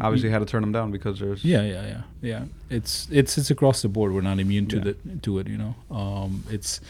Obviously, 0.00 0.30
had 0.30 0.38
to 0.40 0.46
turn 0.46 0.60
them 0.62 0.72
down 0.72 0.90
because 0.90 1.18
there's 1.18 1.44
yeah, 1.44 1.62
yeah, 1.62 1.82
yeah, 1.86 2.02
yeah. 2.22 2.44
It's 2.70 3.08
it's 3.10 3.36
it's 3.36 3.50
across 3.50 3.82
the 3.82 3.88
board. 3.88 4.12
We're 4.12 4.20
not 4.20 4.38
immune 4.38 4.66
to 4.68 4.76
Yeah. 4.76 4.92
the 5.04 5.16
to 5.22 5.38
it. 5.40 5.48
You 5.48 5.58
know, 5.58 5.74
um, 5.90 6.44
it's 6.50 6.80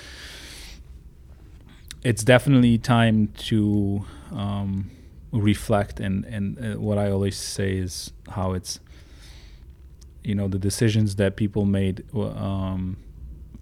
it's 2.03 2.23
definitely 2.25 2.79
time 2.79 3.29
to 3.37 4.05
um, 4.33 4.91
reflect 5.33 6.01
and 6.01 6.25
and 6.25 6.59
uh, 6.59 6.81
what 6.81 6.99
I 6.99 7.11
always 7.11 7.37
say 7.37 7.77
is 7.77 8.13
how 8.31 8.53
it's 8.53 8.81
you 10.25 10.35
know 10.35 10.49
the 10.49 10.59
decisions 10.59 11.17
that 11.17 11.37
people 11.37 11.65
made 11.65 12.05
um, 12.15 12.97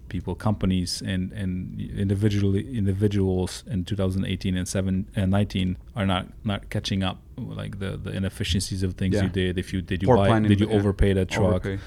people 0.09 0.35
companies 0.35 1.01
and 1.01 1.31
and 1.33 1.79
individually 1.81 2.77
individuals 2.77 3.63
in 3.67 3.83
2018 3.83 4.55
and 4.55 4.67
7 4.67 5.07
and 5.15 5.31
19 5.31 5.77
are 5.95 6.05
not 6.05 6.27
not 6.43 6.69
catching 6.69 7.03
up 7.03 7.19
like 7.37 7.79
the 7.79 7.97
the 7.97 8.11
inefficiencies 8.11 8.83
of 8.83 8.93
things 8.93 9.15
Yeah. 9.15 9.23
you 9.23 9.29
did 9.29 9.57
if 9.57 9.73
you 9.73 9.81
did 9.81 10.01
you 10.03 10.07
buy 10.07 10.39
did 10.39 10.59
you 10.59 10.69
overpay 10.69 11.13
that 11.13 11.29
truck 11.29 11.65
overpay. 11.65 11.79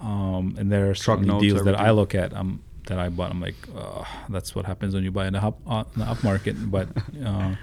um, 0.00 0.54
and 0.58 0.70
there 0.70 0.90
are 0.90 0.94
Truck 0.94 1.20
notes, 1.20 1.42
deals 1.42 1.64
that 1.64 1.78
I 1.78 1.90
look 1.90 2.14
at 2.14 2.34
um, 2.34 2.62
that 2.86 2.98
I 2.98 3.08
bought. 3.08 3.30
I'm 3.30 3.40
like, 3.40 3.56
uh, 3.76 4.04
that's 4.28 4.54
what 4.54 4.66
happens 4.66 4.94
when 4.94 5.04
you 5.04 5.10
buy 5.10 5.26
in 5.26 5.32
the 5.32 5.42
up 5.42 5.58
uh, 5.66 5.84
the 5.96 6.04
up 6.04 6.22
market. 6.22 6.56
But 6.70 6.88
uh, 7.24 7.54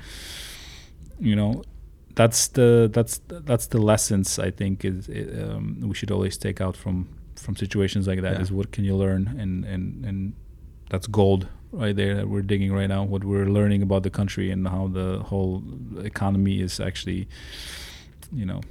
you 1.19 1.35
know, 1.35 1.63
that's 2.15 2.47
the 2.49 2.89
that's 2.91 3.21
that's 3.29 3.67
the 3.67 3.77
lessons 3.79 4.39
I 4.39 4.51
think 4.51 4.83
is 4.85 5.09
um, 5.09 5.79
we 5.81 5.93
should 5.95 6.11
always 6.11 6.37
take 6.37 6.61
out 6.61 6.75
from 6.75 7.07
from 7.35 7.55
situations 7.55 8.07
like 8.07 8.21
that. 8.21 8.33
Yeah. 8.33 8.41
Is 8.41 8.51
what 8.51 8.71
can 8.71 8.83
you 8.85 8.95
learn 8.95 9.35
and 9.39 9.65
and 9.65 10.05
and 10.05 10.33
that's 10.89 11.07
gold 11.07 11.47
right 11.71 11.95
there 11.95 12.15
that 12.15 12.27
we're 12.27 12.41
digging 12.41 12.73
right 12.73 12.87
now. 12.89 13.03
What 13.03 13.23
we're 13.23 13.45
learning 13.47 13.81
about 13.81 14.03
the 14.03 14.09
country 14.09 14.51
and 14.51 14.67
how 14.67 14.87
the 14.87 15.19
whole 15.19 15.63
economy 16.03 16.61
is 16.61 16.79
actually, 16.79 17.27
you 18.33 18.45
know. 18.45 18.61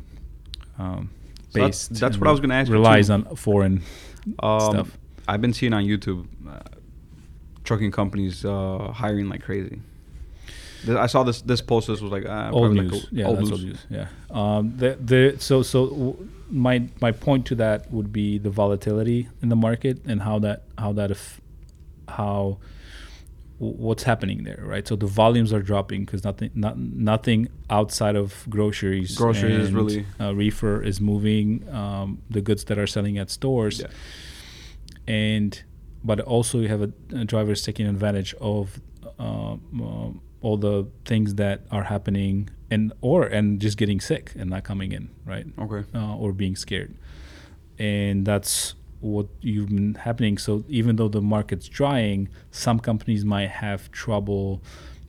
Um, 0.78 1.10
So 1.52 1.58
that's- 1.60 1.88
based 1.88 2.00
that's 2.00 2.18
what 2.18 2.28
I 2.28 2.30
was 2.30 2.40
gonna 2.40 2.54
ask 2.54 2.68
you, 2.68 2.74
relies 2.74 3.10
on 3.10 3.24
foreign 3.36 3.82
Um, 4.38 4.60
stuff. 4.60 4.98
I've 5.30 5.40
been 5.40 5.52
seeing 5.52 5.72
on 5.72 5.84
YouTube 5.84 6.26
uh, 6.48 6.58
trucking 7.64 7.92
companies 7.92 8.44
uh, 8.44 8.92
hiring 8.94 9.28
like 9.28 9.42
crazy. 9.42 9.80
I 10.88 11.06
saw 11.06 11.22
this 11.24 11.42
this 11.42 11.60
post. 11.60 11.88
This 11.88 12.00
was 12.00 12.10
like 12.10 12.24
uh, 12.26 12.50
old 12.52 12.74
news. 12.74 12.92
like 12.92 13.02
yeah, 13.12 13.26
old 13.26 13.38
that's 13.38 13.50
news. 13.50 13.58
old 13.60 13.64
news. 13.68 13.86
Yeah. 13.90 14.06
Um, 14.30 14.62
the 14.76 14.90
the 15.12 15.36
so 15.38 15.62
so 15.62 15.78
w- 15.88 16.28
my 16.50 16.76
my 17.00 17.12
point 17.12 17.46
to 17.50 17.54
that 17.56 17.90
would 17.92 18.10
be 18.12 18.38
the 18.38 18.50
volatility 18.50 19.28
in 19.42 19.48
the 19.50 19.56
market 19.56 19.96
and 20.06 20.22
how 20.22 20.38
that 20.40 20.58
how 20.78 20.92
that 20.94 21.10
if 21.10 21.40
how 22.08 22.58
w- 23.60 23.76
what's 23.86 24.04
happening 24.04 24.42
there, 24.44 24.62
right? 24.64 24.88
So 24.88 24.96
the 24.96 25.06
volumes 25.06 25.52
are 25.52 25.62
dropping 25.62 26.06
because 26.06 26.24
nothing 26.24 26.50
not 26.54 26.78
nothing 26.78 27.48
outside 27.68 28.16
of 28.16 28.46
groceries. 28.48 29.16
Groceries 29.16 29.58
is 29.66 29.72
really- 29.72 30.06
uh, 30.18 30.34
reefer 30.34 30.82
is 30.82 30.98
moving. 31.00 31.68
Um, 31.82 32.22
the 32.30 32.40
goods 32.40 32.64
that 32.64 32.78
are 32.78 32.86
selling 32.96 33.18
at 33.18 33.28
stores 33.30 33.80
Yeah. 33.80 33.88
And 35.06 35.62
but 36.02 36.20
also 36.20 36.60
you 36.60 36.68
have 36.68 36.82
a, 36.82 36.92
a 37.14 37.24
drivers 37.24 37.62
taking 37.62 37.86
advantage 37.86 38.34
of 38.40 38.80
um, 39.18 39.60
um, 39.82 40.20
all 40.40 40.56
the 40.56 40.86
things 41.04 41.34
that 41.34 41.62
are 41.70 41.84
happening 41.84 42.48
and 42.70 42.92
or 43.02 43.24
and 43.24 43.60
just 43.60 43.76
getting 43.76 44.00
sick 44.00 44.32
and 44.36 44.48
not 44.50 44.64
coming 44.64 44.92
in 44.92 45.10
right 45.26 45.46
Okay. 45.58 45.84
uh, 45.94 46.16
or 46.16 46.32
being 46.32 46.56
scared 46.56 46.96
and 47.78 48.24
that's 48.26 48.74
what 49.00 49.26
you've 49.40 49.68
been 49.68 49.94
happening 49.94 50.38
so 50.38 50.64
even 50.68 50.96
though 50.96 51.08
the 51.08 51.20
market's 51.20 51.68
drying 51.68 52.28
some 52.50 52.78
companies 52.78 53.24
might 53.24 53.48
have 53.50 53.90
trouble 53.90 54.62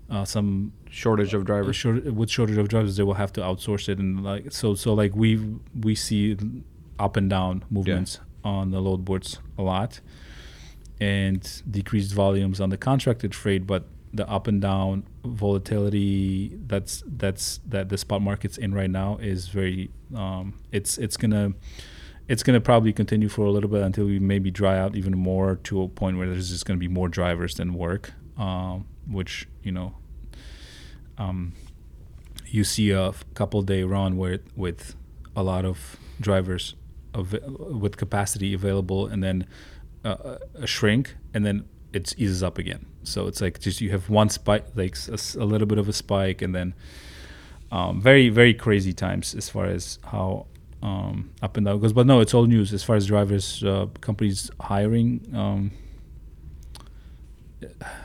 uh, 0.10 0.26
some 0.26 0.74
Shortage 0.90 1.34
of 1.34 1.46
drivers. 1.46 1.78
short, 1.78 2.04
with 2.14 2.30
shortage 2.30 2.58
of 2.58 2.68
drivers 2.68 2.98
they 2.98 3.04
will 3.04 3.14
have 3.14 3.32
to 3.32 3.42
outsource 3.42 3.88
it 3.88 3.98
and 3.98 4.24
like 4.26 4.52
so 4.52 4.76
so 4.76 4.94
like 4.94 5.16
we 5.16 5.40
we 5.80 5.96
see 5.96 6.38
up 7.00 7.16
and 7.16 7.30
down 7.30 7.64
movements 7.70 8.20
on 8.44 8.72
the 8.72 8.80
load 8.80 9.06
boards 9.06 9.40
a 9.58 9.62
lot 9.62 10.00
and 11.00 11.62
decreased 11.70 12.14
volumes 12.14 12.60
on 12.62 12.70
the 12.70 12.78
contracted 12.78 13.34
freight 13.34 13.66
but 13.66 13.86
the 14.14 14.28
up 14.30 14.48
and 14.48 14.62
down 14.62 15.04
volatility 15.24 16.58
that's 16.68 17.04
that's 17.06 17.60
that 17.66 17.90
the 17.90 17.98
spot 17.98 18.22
market's 18.22 18.58
in 18.58 18.74
right 18.74 18.90
now 18.90 19.18
is 19.18 19.48
very 19.48 19.90
um 20.16 20.60
it's 20.72 20.98
it's 20.98 21.16
gonna 21.16 21.54
it's 22.28 22.44
gonna 22.44 22.62
probably 22.62 22.92
continue 22.92 23.30
for 23.30 23.46
a 23.46 23.52
little 23.52 23.70
bit 23.70 23.82
until 23.82 24.06
we 24.06 24.20
maybe 24.20 24.52
dry 24.52 24.78
out 24.78 24.96
even 24.96 25.18
more 25.18 25.56
to 25.64 25.82
a 25.82 25.88
point 25.88 26.18
where 26.18 26.28
there's 26.28 26.50
just 26.50 26.66
gonna 26.66 26.78
be 26.78 26.88
more 26.90 27.08
drivers 27.08 27.56
than 27.56 27.74
work 27.74 28.14
um 28.38 28.86
which 29.08 29.48
you 29.64 29.72
know 29.72 29.96
um, 31.18 31.54
you 32.48 32.64
see 32.64 32.92
a 32.92 33.14
couple 33.34 33.62
day 33.62 33.84
run 33.84 34.18
where 34.18 34.40
with 34.56 34.96
a 35.36 35.44
lot 35.44 35.66
of 35.66 35.98
drivers 36.20 36.76
av- 37.16 37.40
with 37.58 37.98
capacity 37.98 38.54
available 38.54 39.08
and 39.08 39.24
then 39.24 39.46
uh, 40.04 40.38
a 40.56 40.68
shrink 40.68 41.16
and 41.34 41.46
then 41.46 41.66
it 41.94 42.14
eases 42.18 42.42
up 42.44 42.58
again. 42.58 42.86
So 43.04 43.28
it's 43.28 43.42
like 43.42 43.60
just 43.60 43.82
you 43.82 43.92
have 43.92 44.10
one 44.10 44.30
spike 44.30 44.66
like 44.76 44.96
a 45.08 45.46
little 45.46 45.68
bit 45.68 45.78
of 45.78 45.90
a 45.90 45.94
spike 45.94 46.42
and 46.42 46.56
then 46.56 46.74
um, 47.72 48.02
very 48.02 48.30
very 48.30 48.54
crazy 48.54 48.94
times 48.94 49.36
as 49.36 49.50
far 49.50 49.66
as 49.66 50.00
how 50.06 50.48
um, 50.82 51.32
up 51.42 51.58
and 51.58 51.66
down 51.66 51.80
goes. 51.80 51.94
But 51.94 52.08
no 52.08 52.20
it's 52.20 52.34
all 52.34 52.46
news 52.46 52.74
as 52.74 52.84
far 52.84 52.96
as 52.96 53.08
drivers 53.08 53.64
uh, 53.64 53.88
companies 54.02 54.50
hiring 54.60 55.32
um, 55.34 55.72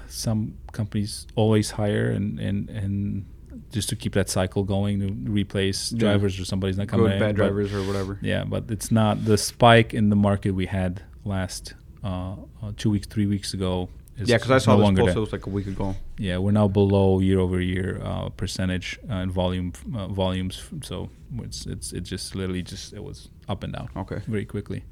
some 0.09 0.57
companies 0.73 1.27
always 1.35 1.73
hire 1.73 2.11
and, 2.11 2.39
and, 2.39 2.69
and 2.71 3.27
just 3.73 3.89
to 3.91 3.97
keep 3.97 4.13
that 4.15 4.29
cycle 4.29 4.65
going 4.65 5.01
to 5.01 5.31
replace 5.31 5.93
Yeah. 5.93 5.99
drivers 6.01 6.39
or 6.41 6.45
somebody's 6.45 6.77
not 6.79 6.89
coming 6.89 7.07
Good 7.07 7.15
in, 7.15 7.19
bad 7.21 7.37
but- 7.37 7.43
drivers 7.43 7.73
or 7.75 7.83
whatever. 7.87 8.19
yeah, 8.23 8.45
but 8.45 8.65
it's 8.71 8.91
not 8.91 9.25
the 9.25 9.37
spike 9.39 9.95
in 9.95 10.11
the 10.11 10.17
market 10.17 10.51
we 10.53 10.67
had 10.67 11.03
last 11.25 11.75
uh, 12.05 12.33
uh, 12.63 12.73
two 12.77 12.91
weeks, 12.91 13.07
three 13.07 13.27
weeks 13.27 13.53
ago. 13.55 13.89
Is 14.19 14.29
Yeah, 14.31 14.37
because 14.39 14.51
I 14.51 14.59
saw 14.59 14.77
no 14.77 14.91
this 14.93 15.05
post. 15.05 15.17
It 15.17 15.21
was 15.21 15.33
like 15.33 15.47
a 15.47 15.51
week 15.51 15.67
ago. 15.67 15.95
Yeah, 16.19 16.39
we're 16.39 16.53
now 16.53 16.69
below 16.69 17.21
year 17.21 17.39
over 17.39 17.61
year 17.61 18.01
uh, 18.03 18.31
percentage 18.31 18.99
uh, 19.11 19.17
in 19.17 19.31
volume 19.31 19.73
uh, 19.95 20.07
volumes. 20.09 20.63
So 20.83 21.11
it's 21.41 21.67
it's 21.67 21.93
it 21.93 22.01
just 22.05 22.35
literally 22.35 22.63
just 22.63 22.95
it 22.95 23.03
was 23.05 23.29
up 23.47 23.63
and 23.63 23.75
down 23.75 23.89
Okay. 23.95 24.21
very 24.27 24.47
quickly. 24.47 24.85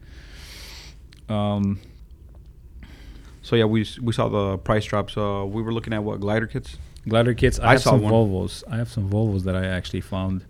Um, 1.28 1.78
So 3.42 3.56
yeah, 3.56 3.64
we 3.66 3.87
we 4.02 4.12
saw 4.12 4.28
the 4.28 4.59
price 4.59 4.85
drops. 4.87 5.16
Uh, 5.16 5.44
we 5.47 5.62
were 5.62 5.73
looking 5.73 5.92
at 5.92 6.02
what 6.02 6.21
glider 6.21 6.47
kits. 6.47 6.76
Glider 7.09 7.35
kits. 7.35 7.59
I, 7.59 7.69
I 7.69 7.71
have 7.73 7.83
saw 7.83 7.91
some 7.91 8.03
one. 8.03 8.13
Volvos. 8.13 8.63
I 8.71 8.77
have 8.77 8.91
some 8.91 9.09
Volvos 9.11 9.43
that 9.45 9.57
I 9.57 9.67
actually 9.67 10.01
found 10.01 10.45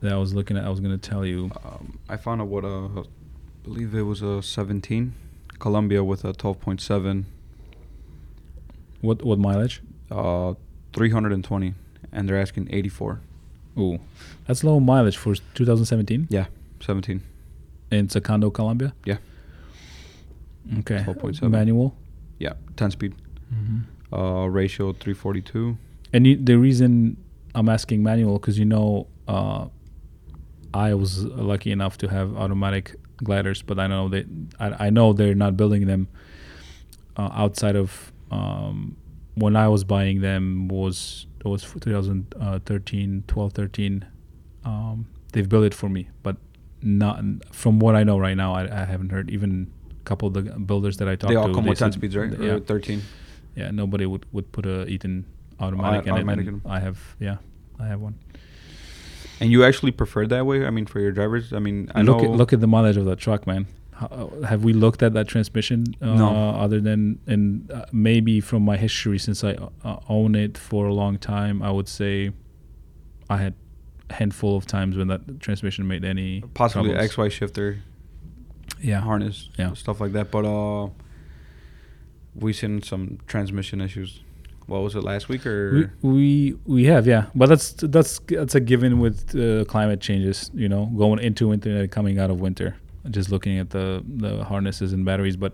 that 0.00 0.12
I 0.12 0.16
was 0.16 0.34
looking 0.34 0.56
at. 0.56 0.64
I 0.64 0.68
was 0.70 0.80
going 0.80 0.98
to 0.98 1.10
tell 1.10 1.24
you. 1.24 1.50
Um, 1.64 1.98
I 2.08 2.16
found 2.16 2.40
out 2.40 2.48
what 2.48 2.64
I 2.64 2.88
believe 3.62 3.94
it 3.94 4.02
was 4.02 4.22
a 4.22 4.42
17 4.42 5.14
Columbia 5.58 6.04
with 6.04 6.24
a 6.24 6.32
12.7, 6.32 7.24
What 9.00 9.22
what 9.24 9.38
mileage? 9.38 9.80
uh, 10.10 10.54
320, 10.92 11.74
and 12.12 12.28
they're 12.28 12.38
asking 12.40 12.68
84. 12.72 13.20
Ooh, 13.78 13.98
that's 14.46 14.62
low 14.62 14.78
mileage 14.80 15.16
for 15.16 15.34
2017. 15.34 16.28
Yeah, 16.30 16.46
17. 16.80 17.22
In 17.90 18.04
it's 18.04 18.14
a 18.16 18.20
condo 18.20 18.50
Columbia. 18.50 18.94
Yeah. 19.04 19.16
Okay. 20.78 20.98
12.7. 20.98 21.50
Manual. 21.50 21.94
Yeah, 22.38 22.54
10 22.76 22.90
speed. 22.92 23.14
Mm-hmm. 23.52 23.78
Uh, 24.14 24.46
ratio 24.46 24.92
342. 24.92 25.76
And 26.12 26.26
you, 26.26 26.36
the 26.36 26.56
reason 26.56 27.16
I'm 27.54 27.68
asking 27.68 28.02
manual 28.02 28.38
because 28.38 28.58
you 28.58 28.64
know 28.64 29.08
uh, 29.26 29.66
I 30.72 30.94
was 30.94 31.24
lucky 31.24 31.72
enough 31.72 31.98
to 31.98 32.08
have 32.08 32.36
automatic 32.36 32.94
gliders, 33.22 33.62
but 33.62 33.78
I 33.78 33.86
know 33.86 34.08
that 34.08 34.26
I, 34.60 34.86
I 34.86 34.90
know 34.90 35.12
they're 35.12 35.34
not 35.34 35.56
building 35.56 35.86
them 35.86 36.08
uh, 37.16 37.30
outside 37.32 37.76
of 37.76 38.12
um, 38.30 38.96
when 39.34 39.56
I 39.56 39.68
was 39.68 39.84
buying 39.84 40.20
them 40.20 40.68
was 40.68 41.26
it 41.40 41.48
was 41.48 41.62
2013, 41.62 43.24
12, 43.26 43.52
13. 43.52 44.06
Um, 44.64 45.06
they've 45.32 45.48
built 45.48 45.64
it 45.64 45.74
for 45.74 45.88
me, 45.88 46.08
but 46.22 46.36
not 46.82 47.22
from 47.52 47.78
what 47.78 47.96
I 47.96 48.04
know 48.04 48.18
right 48.18 48.36
now. 48.36 48.54
I, 48.54 48.82
I 48.82 48.84
haven't 48.84 49.10
heard 49.10 49.30
even 49.30 49.70
a 49.90 50.04
couple 50.04 50.28
of 50.28 50.34
the 50.34 50.42
builders 50.42 50.98
that 50.98 51.08
I 51.08 51.16
talked 51.16 51.28
to. 51.32 51.34
They 51.34 51.36
all 51.36 51.48
to. 51.48 51.54
come 51.54 51.66
with 51.66 51.78
10 51.78 51.92
speeds, 51.92 52.16
right? 52.16 52.32
Yeah, 52.38 52.58
13. 52.60 53.02
Yeah, 53.56 53.70
nobody 53.70 54.06
would, 54.06 54.26
would 54.32 54.50
put 54.52 54.66
a 54.66 54.86
Eaton 54.86 55.24
automatic 55.60 56.06
in 56.06 56.12
automatic 56.12 56.46
it. 56.48 56.54
I 56.66 56.80
have, 56.80 56.98
yeah, 57.20 57.36
I 57.78 57.86
have 57.86 58.00
one. 58.00 58.14
And 59.40 59.50
you 59.50 59.64
actually 59.64 59.92
prefer 59.92 60.26
that 60.28 60.46
way? 60.46 60.64
I 60.66 60.70
mean, 60.70 60.86
for 60.86 61.00
your 61.00 61.10
drivers? 61.12 61.52
I 61.52 61.58
mean, 61.58 61.90
I 61.94 62.02
look 62.02 62.22
know. 62.22 62.32
at 62.32 62.36
look 62.36 62.52
at 62.52 62.60
the 62.60 62.66
mileage 62.68 62.96
of 62.96 63.04
that 63.06 63.18
truck, 63.18 63.46
man. 63.46 63.66
How, 63.92 64.32
have 64.48 64.64
we 64.64 64.72
looked 64.72 65.02
at 65.02 65.12
that 65.14 65.28
transmission? 65.28 65.84
Uh, 66.00 66.14
No. 66.14 66.28
Other 66.50 66.80
than 66.80 67.18
and 67.26 67.70
uh, 67.70 67.84
maybe 67.92 68.40
from 68.40 68.64
my 68.64 68.76
history, 68.76 69.18
since 69.18 69.42
I 69.44 69.56
uh, 69.84 69.98
own 70.08 70.34
it 70.34 70.56
for 70.58 70.86
a 70.86 70.94
long 70.94 71.18
time, 71.18 71.62
I 71.62 71.70
would 71.70 71.88
say 71.88 72.30
I 73.28 73.36
had 73.38 73.54
a 74.10 74.14
handful 74.14 74.56
of 74.56 74.66
times 74.66 74.96
when 74.96 75.08
that 75.08 75.40
transmission 75.40 75.86
made 75.88 76.04
any 76.04 76.42
possibly 76.54 76.90
troubles. 76.92 77.12
XY 77.16 77.30
shifter, 77.32 77.78
yeah 78.80 79.00
harness, 79.00 79.48
Yeah. 79.58 79.74
stuff 79.74 80.00
like 80.00 80.12
that. 80.12 80.30
But 80.30 80.44
uh, 80.44 80.88
we 82.34 82.52
seen 82.52 82.82
some 82.82 83.18
transmission 83.26 83.80
issues. 83.80 84.20
What 84.66 84.80
was 84.82 84.94
it 84.94 85.04
last 85.04 85.28
week 85.28 85.44
We, 85.44 85.50
or? 85.50 85.92
we 86.02 86.56
we 86.64 86.84
have 86.84 87.06
yeah, 87.06 87.26
but 87.34 87.48
that's 87.50 87.72
that's 87.72 88.18
that's 88.28 88.54
a 88.54 88.60
given 88.60 88.98
with 88.98 89.34
uh, 89.36 89.64
climate 89.66 90.00
changes. 90.00 90.50
You 90.54 90.68
know, 90.68 90.86
going 90.96 91.18
into 91.20 91.48
winter 91.48 91.70
and 91.76 91.90
coming 91.90 92.18
out 92.18 92.30
of 92.30 92.40
winter. 92.40 92.76
Just 93.10 93.30
looking 93.30 93.58
at 93.58 93.70
the 93.70 94.02
the 94.06 94.42
harnesses 94.44 94.94
and 94.94 95.04
batteries, 95.04 95.36
but 95.36 95.52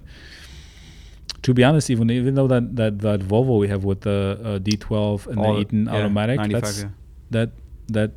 to 1.43 1.55
be 1.55 1.65
honest, 1.65 1.91
even 1.91 2.09
even 2.11 2.35
though 2.35 2.47
that 2.47 2.77
that, 2.77 2.99
that 3.01 3.21
Volvo 3.21 3.59
we 3.59 3.69
have 3.69 3.83
with 3.85 4.03
the 4.03 4.39
uh, 4.45 4.59
D12 4.61 5.27
and 5.27 5.39
All- 5.41 5.55
the 5.55 5.61
Eaton 5.63 5.87
yeah, 5.87 5.93
automatic, 5.97 6.41
that's 6.51 6.83
yeah. 6.83 6.89
that 7.31 7.51
that 7.89 8.13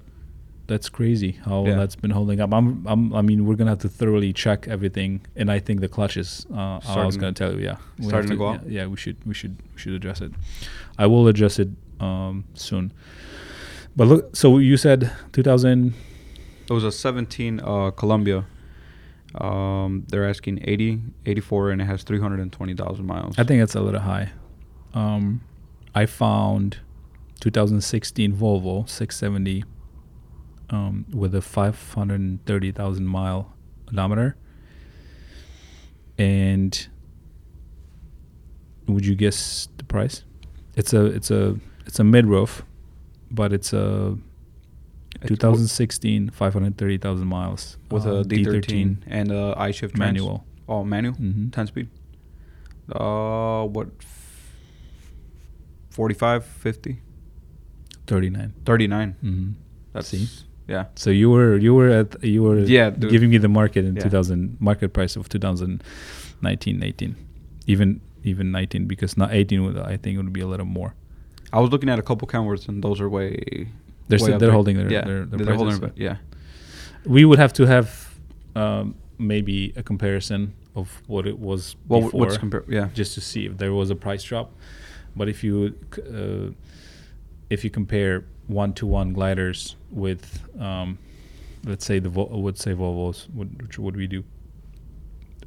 that's 0.67 0.89
crazy 0.89 1.31
how 1.45 1.65
Yeah. 1.65 1.75
that's 1.75 1.95
been 1.95 2.11
holding 2.11 2.39
up. 2.39 2.53
I'm, 2.53 2.85
I'm 2.87 3.13
I 3.13 3.21
mean 3.21 3.45
we're 3.45 3.55
gonna 3.55 3.71
have 3.71 3.79
to 3.79 3.89
thoroughly 3.89 4.33
check 4.33 4.67
everything, 4.67 5.21
and 5.35 5.51
I 5.51 5.59
think 5.59 5.81
the 5.81 5.87
clutches. 5.89 6.45
Uh, 6.53 6.79
I 6.85 7.05
was 7.05 7.17
gonna 7.17 7.33
tell 7.33 7.53
you, 7.53 7.59
yeah, 7.59 7.77
We 7.99 8.05
starting 8.07 8.29
to 8.31 8.37
go 8.37 8.53
yeah, 8.53 8.59
yeah, 8.67 8.85
we 8.87 8.97
should 8.97 9.17
we 9.25 9.33
should 9.33 9.57
we 9.73 9.79
should 9.79 9.93
address 9.93 10.21
it. 10.21 10.31
I 10.97 11.05
will 11.07 11.27
address 11.27 11.59
it 11.59 11.69
um, 11.99 12.45
soon. 12.53 12.93
But 13.95 14.07
look, 14.07 14.35
so 14.35 14.57
you 14.57 14.77
said 14.77 15.11
2000. 15.33 15.93
It 16.69 16.73
was 16.73 16.83
a 16.83 16.91
17 16.91 17.59
uh, 17.59 17.91
Columbia. 17.91 18.45
Um, 19.35 20.05
they're 20.09 20.27
asking 20.27 20.59
80, 20.63 21.01
84, 21.25 21.71
and 21.71 21.81
it 21.81 21.85
has 21.85 22.03
320,000 22.03 23.05
miles. 23.05 23.37
I 23.37 23.43
think 23.43 23.61
that's 23.61 23.75
a 23.75 23.81
little 23.81 23.99
high. 23.99 24.31
Um, 24.93 25.41
I 25.93 26.05
found 26.05 26.77
2016 27.39 28.33
Volvo 28.33 28.87
670 28.87 29.63
um, 30.73 31.05
with 31.13 31.35
a 31.35 31.41
530,000 31.41 33.05
mile 33.05 33.53
odometer. 33.91 34.35
And 36.17 36.87
would 38.87 39.05
you 39.05 39.15
guess 39.15 39.67
the 39.77 39.83
price? 39.83 40.23
It's 40.75 40.93
a 40.93 41.05
it's 41.05 41.29
a 41.31 41.59
it's 41.85 41.99
a 41.99 42.03
mid 42.03 42.25
roof, 42.25 42.63
but 43.31 43.53
it's 43.53 43.73
a 43.73 44.17
It's 45.21 45.29
2016 45.29 46.29
530,000 46.31 47.27
miles 47.27 47.77
with 47.91 48.05
uh, 48.05 48.17
a 48.17 48.23
D13, 48.23 48.97
and 49.07 49.31
a 49.31 49.55
iShift 49.57 49.93
trans- 49.93 49.99
manual. 49.99 50.45
Oh, 50.67 50.83
manual, 50.83 51.13
hmm 51.13 51.49
10 51.49 51.67
speed. 51.67 51.89
Uh, 52.91 53.65
what? 53.65 53.89
45, 55.91 56.43
50. 56.45 57.01
39. 58.07 58.53
39. 58.65 59.15
Mm-hmm. 59.23 59.51
That's 59.93 60.07
See? 60.07 60.27
Yeah. 60.67 60.85
So 60.95 61.09
you 61.09 61.29
were 61.29 61.57
you 61.57 61.73
were 61.75 61.89
at 61.89 62.23
you 62.23 62.43
were 62.43 62.59
Yeah, 62.59 62.89
dude. 62.91 63.11
giving 63.11 63.29
me 63.29 63.37
the 63.39 63.49
market 63.49 63.85
in 63.85 63.95
Yeah. 63.95 64.03
2000 64.03 64.57
market 64.59 64.93
price 64.93 65.15
of 65.19 65.27
2019 65.29 66.83
18 66.83 67.15
even 67.67 68.01
even 68.23 68.51
19 68.51 68.85
because 68.87 69.17
not 69.17 69.33
18 69.33 69.63
would 69.65 69.77
I 69.77 69.97
think 69.97 70.17
would 70.17 70.31
be 70.33 70.41
a 70.41 70.47
little 70.47 70.65
more. 70.65 70.93
I 71.51 71.59
was 71.59 71.71
looking 71.71 71.89
at 71.89 71.99
a 71.99 72.01
couple 72.01 72.27
cameras 72.27 72.67
and 72.67 72.83
those 72.83 73.01
are 73.01 73.09
way. 73.09 73.67
They're 74.07 74.19
way 74.19 74.25
still, 74.25 74.39
they're 74.39 74.51
holding 74.51 74.77
their 74.77 74.91
yeah, 74.91 75.05
their, 75.05 75.25
their 75.25 75.45
they're 75.45 75.55
holding 75.55 75.79
their- 75.79 75.91
yeah. 75.95 76.17
We 77.05 77.25
would 77.25 77.39
have 77.39 77.53
to 77.53 77.65
have 77.65 77.87
um, 78.55 78.95
maybe 79.17 79.73
a 79.75 79.83
comparison 79.83 80.53
of 80.75 81.01
what 81.07 81.27
it 81.27 81.37
was 81.39 81.75
Well, 81.87 82.01
before 82.01 82.19
what's 82.21 82.37
compare? 82.37 82.63
Yeah. 82.67 82.87
just 82.93 83.13
to 83.15 83.21
see 83.21 83.45
if 83.45 83.57
there 83.57 83.73
was 83.73 83.89
a 83.89 83.95
price 83.95 84.23
drop. 84.23 84.51
But 85.15 85.27
if 85.29 85.43
you 85.43 85.75
uh, 85.97 86.53
if 87.49 87.63
you 87.63 87.69
compare 87.69 88.23
one 88.47 88.73
to 88.73 88.85
one 88.87 89.13
gliders 89.13 89.75
with 89.93 90.47
um, 90.59 90.97
let's 91.65 91.85
say 91.85 91.99
the 91.99 92.09
Vol- 92.09 92.29
would 92.41 92.57
say 92.57 92.73
Volvos, 92.73 93.29
would, 93.33 93.61
which 93.61 93.79
would 93.79 93.95
we 93.95 94.07
do? 94.07 94.23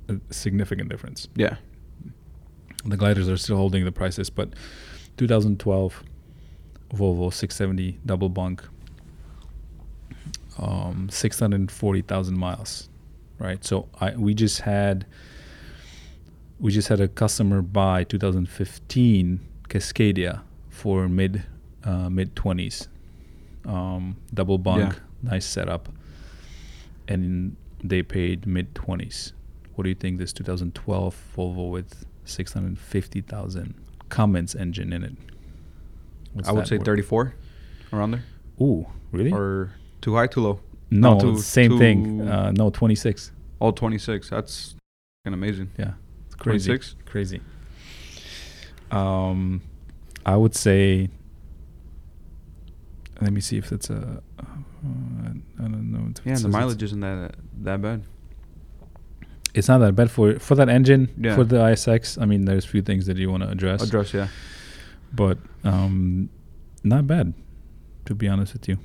A 0.08 0.16
significant 0.30 0.88
difference. 0.88 1.28
Yeah. 1.34 1.56
The 2.84 2.96
gliders 2.96 3.28
are 3.28 3.36
still 3.36 3.56
holding 3.56 3.84
the 3.84 3.92
prices, 3.92 4.30
but 4.30 4.50
2012 5.16 6.04
Volvo 6.94 7.32
670 7.32 7.98
double 8.06 8.28
bunk, 8.28 8.62
um, 10.58 11.08
640,000 11.10 12.38
miles, 12.38 12.88
right? 13.38 13.64
So 13.64 13.88
I 14.00 14.14
we 14.14 14.34
just 14.34 14.60
had 14.60 15.06
we 16.60 16.70
just 16.70 16.88
had 16.88 17.00
a 17.00 17.08
customer 17.08 17.60
buy 17.62 18.04
2015 18.04 19.40
Cascadia 19.68 20.42
for 20.70 21.08
mid 21.08 21.42
uh, 21.84 22.08
mid 22.08 22.34
20s, 22.36 22.88
um, 23.66 24.16
double 24.32 24.58
bunk, 24.58 24.92
Yeah. 24.94 24.98
nice 25.22 25.44
setup, 25.46 25.88
and 27.08 27.56
they 27.82 28.02
paid 28.02 28.46
mid 28.46 28.74
20s. 28.74 29.32
What 29.74 29.82
do 29.82 29.88
you 29.90 29.94
think 29.94 30.18
this 30.18 30.32
2012 30.32 31.14
Volvo 31.36 31.70
with 31.70 32.06
650,000 32.24 33.74
Cummins 34.08 34.54
engine 34.54 34.92
in 34.92 35.02
it? 35.04 35.16
What's 36.32 36.48
I 36.48 36.52
would 36.52 36.66
say 36.66 36.76
worth? 36.78 36.86
34, 36.86 37.34
around 37.92 38.10
there. 38.12 38.24
Ooh, 38.60 38.86
really? 39.12 39.32
Or 39.32 39.72
too 40.00 40.14
high, 40.14 40.26
too 40.26 40.40
low. 40.40 40.60
no, 40.90 41.14
no, 41.14 41.20
too- 41.20 41.38
same 41.38 41.78
thing. 41.78 42.20
Uh, 42.22 42.52
no, 42.52 42.70
26. 42.70 43.32
Oh, 43.60 43.70
26. 43.70 44.30
That's 44.30 44.74
amazing. 45.24 45.70
Yeah, 45.78 45.94
it's 46.26 46.34
crazy. 46.36 46.68
26? 46.68 46.94
Crazy. 47.06 47.40
Um, 48.90 49.62
I 50.24 50.36
would 50.36 50.54
say. 50.54 51.08
Let 53.20 53.32
me 53.32 53.40
see 53.40 53.56
if 53.56 53.70
that's 53.70 53.90
a. 53.90 54.22
Uh, 54.38 54.42
I 55.58 55.62
don't 55.62 55.90
know. 55.90 55.98
Yeah, 56.24 56.34
the 56.34 56.40
it's- 56.40 56.42
mileage 56.44 56.82
isn't 56.82 57.00
that 57.00 57.34
that 57.62 57.80
bad. 57.82 58.02
It's 59.54 59.68
not 59.68 59.78
that 59.78 59.94
bad 59.96 60.10
for 60.10 60.38
for 60.38 60.54
that 60.54 60.68
engine 60.68 61.08
Yeah. 61.18 61.34
for 61.34 61.44
the 61.44 61.56
ISX. 61.56 62.20
I 62.20 62.26
mean, 62.26 62.44
there's 62.44 62.64
a 62.66 62.68
few 62.68 62.82
things 62.82 63.06
that 63.06 63.16
you 63.16 63.30
want 63.30 63.42
to 63.42 63.48
address, 63.48 63.82
Address, 63.82 64.12
yeah. 64.12 64.28
but 65.14 65.38
um, 65.64 66.28
not 66.84 67.06
bad, 67.06 67.32
to 68.04 68.14
be 68.14 68.28
honest 68.28 68.52
with 68.52 68.68
you. 68.68 68.78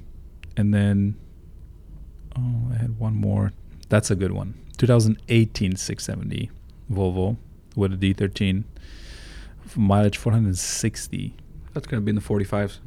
And 0.56 0.74
then, 0.74 1.16
oh, 2.38 2.70
I 2.72 2.76
had 2.76 2.98
one 3.00 3.16
more. 3.16 3.52
That's 3.90 4.10
a 4.10 4.16
good 4.16 4.32
one. 4.32 4.54
2018 4.78 5.76
670 5.76 6.50
Volvo 6.90 7.36
with 7.76 7.94
a 7.94 7.98
D13, 7.98 8.64
mileage 9.76 10.18
460. 10.18 11.36
That's 11.74 11.86
gonna 11.86 12.02
be 12.02 12.10
in 12.12 12.16
the 12.16 12.22
45s. 12.22 12.80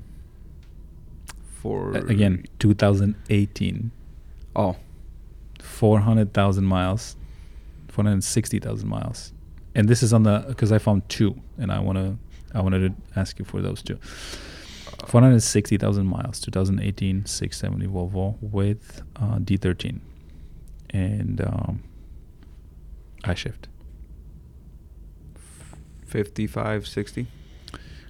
For 1.65 1.93
Again, 1.97 2.45
2018, 2.59 3.91
Oh, 4.55 4.77
400,000 5.61 6.63
miles, 6.63 7.17
460,000 7.89 8.87
miles, 8.87 9.33
and 9.75 9.89
this 9.89 10.03
is 10.03 10.13
on 10.13 10.25
the 10.25 10.45
because 10.47 10.73
I 10.73 10.77
found 10.79 11.09
two, 11.09 11.41
and 11.57 11.73
I 11.73 11.81
wanna 11.81 12.19
I 12.53 12.61
wanted 12.61 12.81
to 12.81 13.19
ask 13.19 13.39
you 13.39 13.47
for 13.47 13.63
those 13.63 13.81
two. 13.81 13.99
460,000 15.07 16.07
miles, 16.07 16.39
2018 16.41 17.25
670 17.25 17.87
Volvo 17.87 18.37
with 18.43 19.03
uh, 19.17 19.39
D13 19.39 20.01
and 20.91 21.41
um, 21.41 21.83
iShift. 23.23 23.69
55, 26.07 26.87
60, 26.87 27.27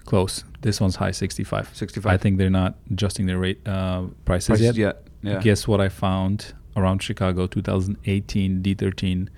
Close. 0.05 0.45
This 0.61 0.81
one's 0.81 0.97
high 0.97 1.11
65. 1.13 1.71
65. 1.75 2.13
I 2.13 2.17
think 2.17 2.39
they're 2.39 2.51
not 2.51 2.75
adjusting 2.91 3.27
their 3.27 3.39
rate 3.39 3.67
uh, 3.67 4.05
prices, 4.25 4.49
Prices 4.49 4.67
yet. 4.67 4.77
yet. 4.77 5.07
Yeah. 5.23 5.41
Guess 5.41 5.67
what 5.67 5.81
I 5.81 5.89
found 5.89 6.53
around 6.77 7.03
Chicago 7.03 7.47
2018 7.47 8.63
D13 8.63 9.29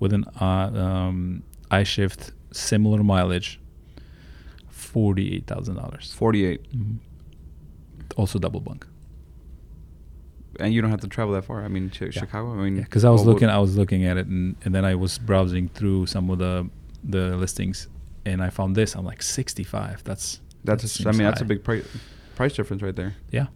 with 0.00 0.12
an 0.12 0.24
uh, 0.40 0.44
um, 0.44 1.42
iShift 1.70 2.32
similar 2.52 3.02
mileage, 3.04 3.60
forty-eight 4.68 5.46
thousand 5.46 5.76
dollars. 5.76 6.12
48. 6.16 6.62
Mm-hmm. 6.72 6.96
Also 8.16 8.38
double 8.38 8.60
bunk. 8.60 8.86
And 10.58 10.74
you 10.74 10.82
don't 10.82 10.90
have 10.90 11.00
to 11.02 11.08
travel 11.08 11.32
that 11.34 11.44
far. 11.44 11.62
I 11.64 11.68
mean, 11.68 11.90
Chi- 11.90 12.10
Chicago. 12.10 12.52
I 12.52 12.56
mean, 12.64 12.76
Yeah, 12.76 12.82
because 12.82 13.04
I 13.04 13.10
was 13.10 13.24
looking, 13.24 13.48
I 13.48 13.58
was 13.58 13.76
looking 13.76 14.04
at 14.04 14.16
it, 14.16 14.26
and, 14.26 14.56
and 14.64 14.74
then 14.74 14.84
I 14.84 14.94
was 14.94 15.16
browsing 15.18 15.68
through 15.68 16.06
some 16.06 16.28
of 16.28 16.38
the 16.38 16.68
the 17.04 17.36
listings, 17.36 17.88
and 18.24 18.42
I 18.42 18.50
found 18.50 18.76
this. 18.76 18.94
I'm 18.94 19.04
like, 19.04 19.22
65. 19.22 20.04
That's 20.04 20.40
That's. 20.64 20.98
that 20.98 21.06
a- 21.06 21.08
I 21.08 21.12
mean, 21.12 21.22
that's 21.22 21.40
a 21.40 21.44
big 21.44 21.62
price 21.64 21.84
price 22.36 22.54
difference 22.54 22.82
right 22.82 22.94
there. 22.96 23.14
Yeah, 23.30 23.46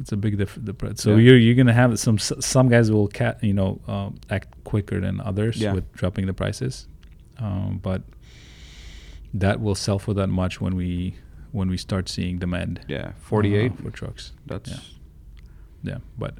it's 0.00 0.12
a 0.12 0.16
big 0.16 0.36
difference. 0.38 1.02
So 1.02 1.10
Yeah. 1.10 1.16
you're 1.30 1.38
you're 1.38 1.54
gonna 1.54 1.72
have 1.72 1.98
some 1.98 2.18
some 2.18 2.68
guys 2.68 2.90
will 2.90 3.08
cat 3.08 3.42
you 3.42 3.52
know 3.54 3.80
um, 3.88 4.16
act 4.30 4.48
quicker 4.64 5.00
than 5.00 5.20
others 5.20 5.56
Yeah. 5.60 5.72
with 5.74 5.92
dropping 5.92 6.26
the 6.26 6.32
prices, 6.34 6.86
um, 7.38 7.78
but 7.82 8.02
that 9.34 9.60
will 9.60 9.74
sell 9.74 9.98
for 9.98 10.14
that 10.14 10.28
much 10.28 10.60
when 10.60 10.74
we 10.76 11.14
when 11.52 11.68
we 11.70 11.76
start 11.76 12.08
seeing 12.08 12.38
demand. 12.38 12.80
Yeah, 12.88 13.12
48. 13.20 13.72
uh, 13.72 13.74
for 13.82 13.90
trucks. 13.90 14.32
That's 14.46 14.70
yeah. 14.70 14.78
Yeah, 15.82 15.98
but 16.18 16.34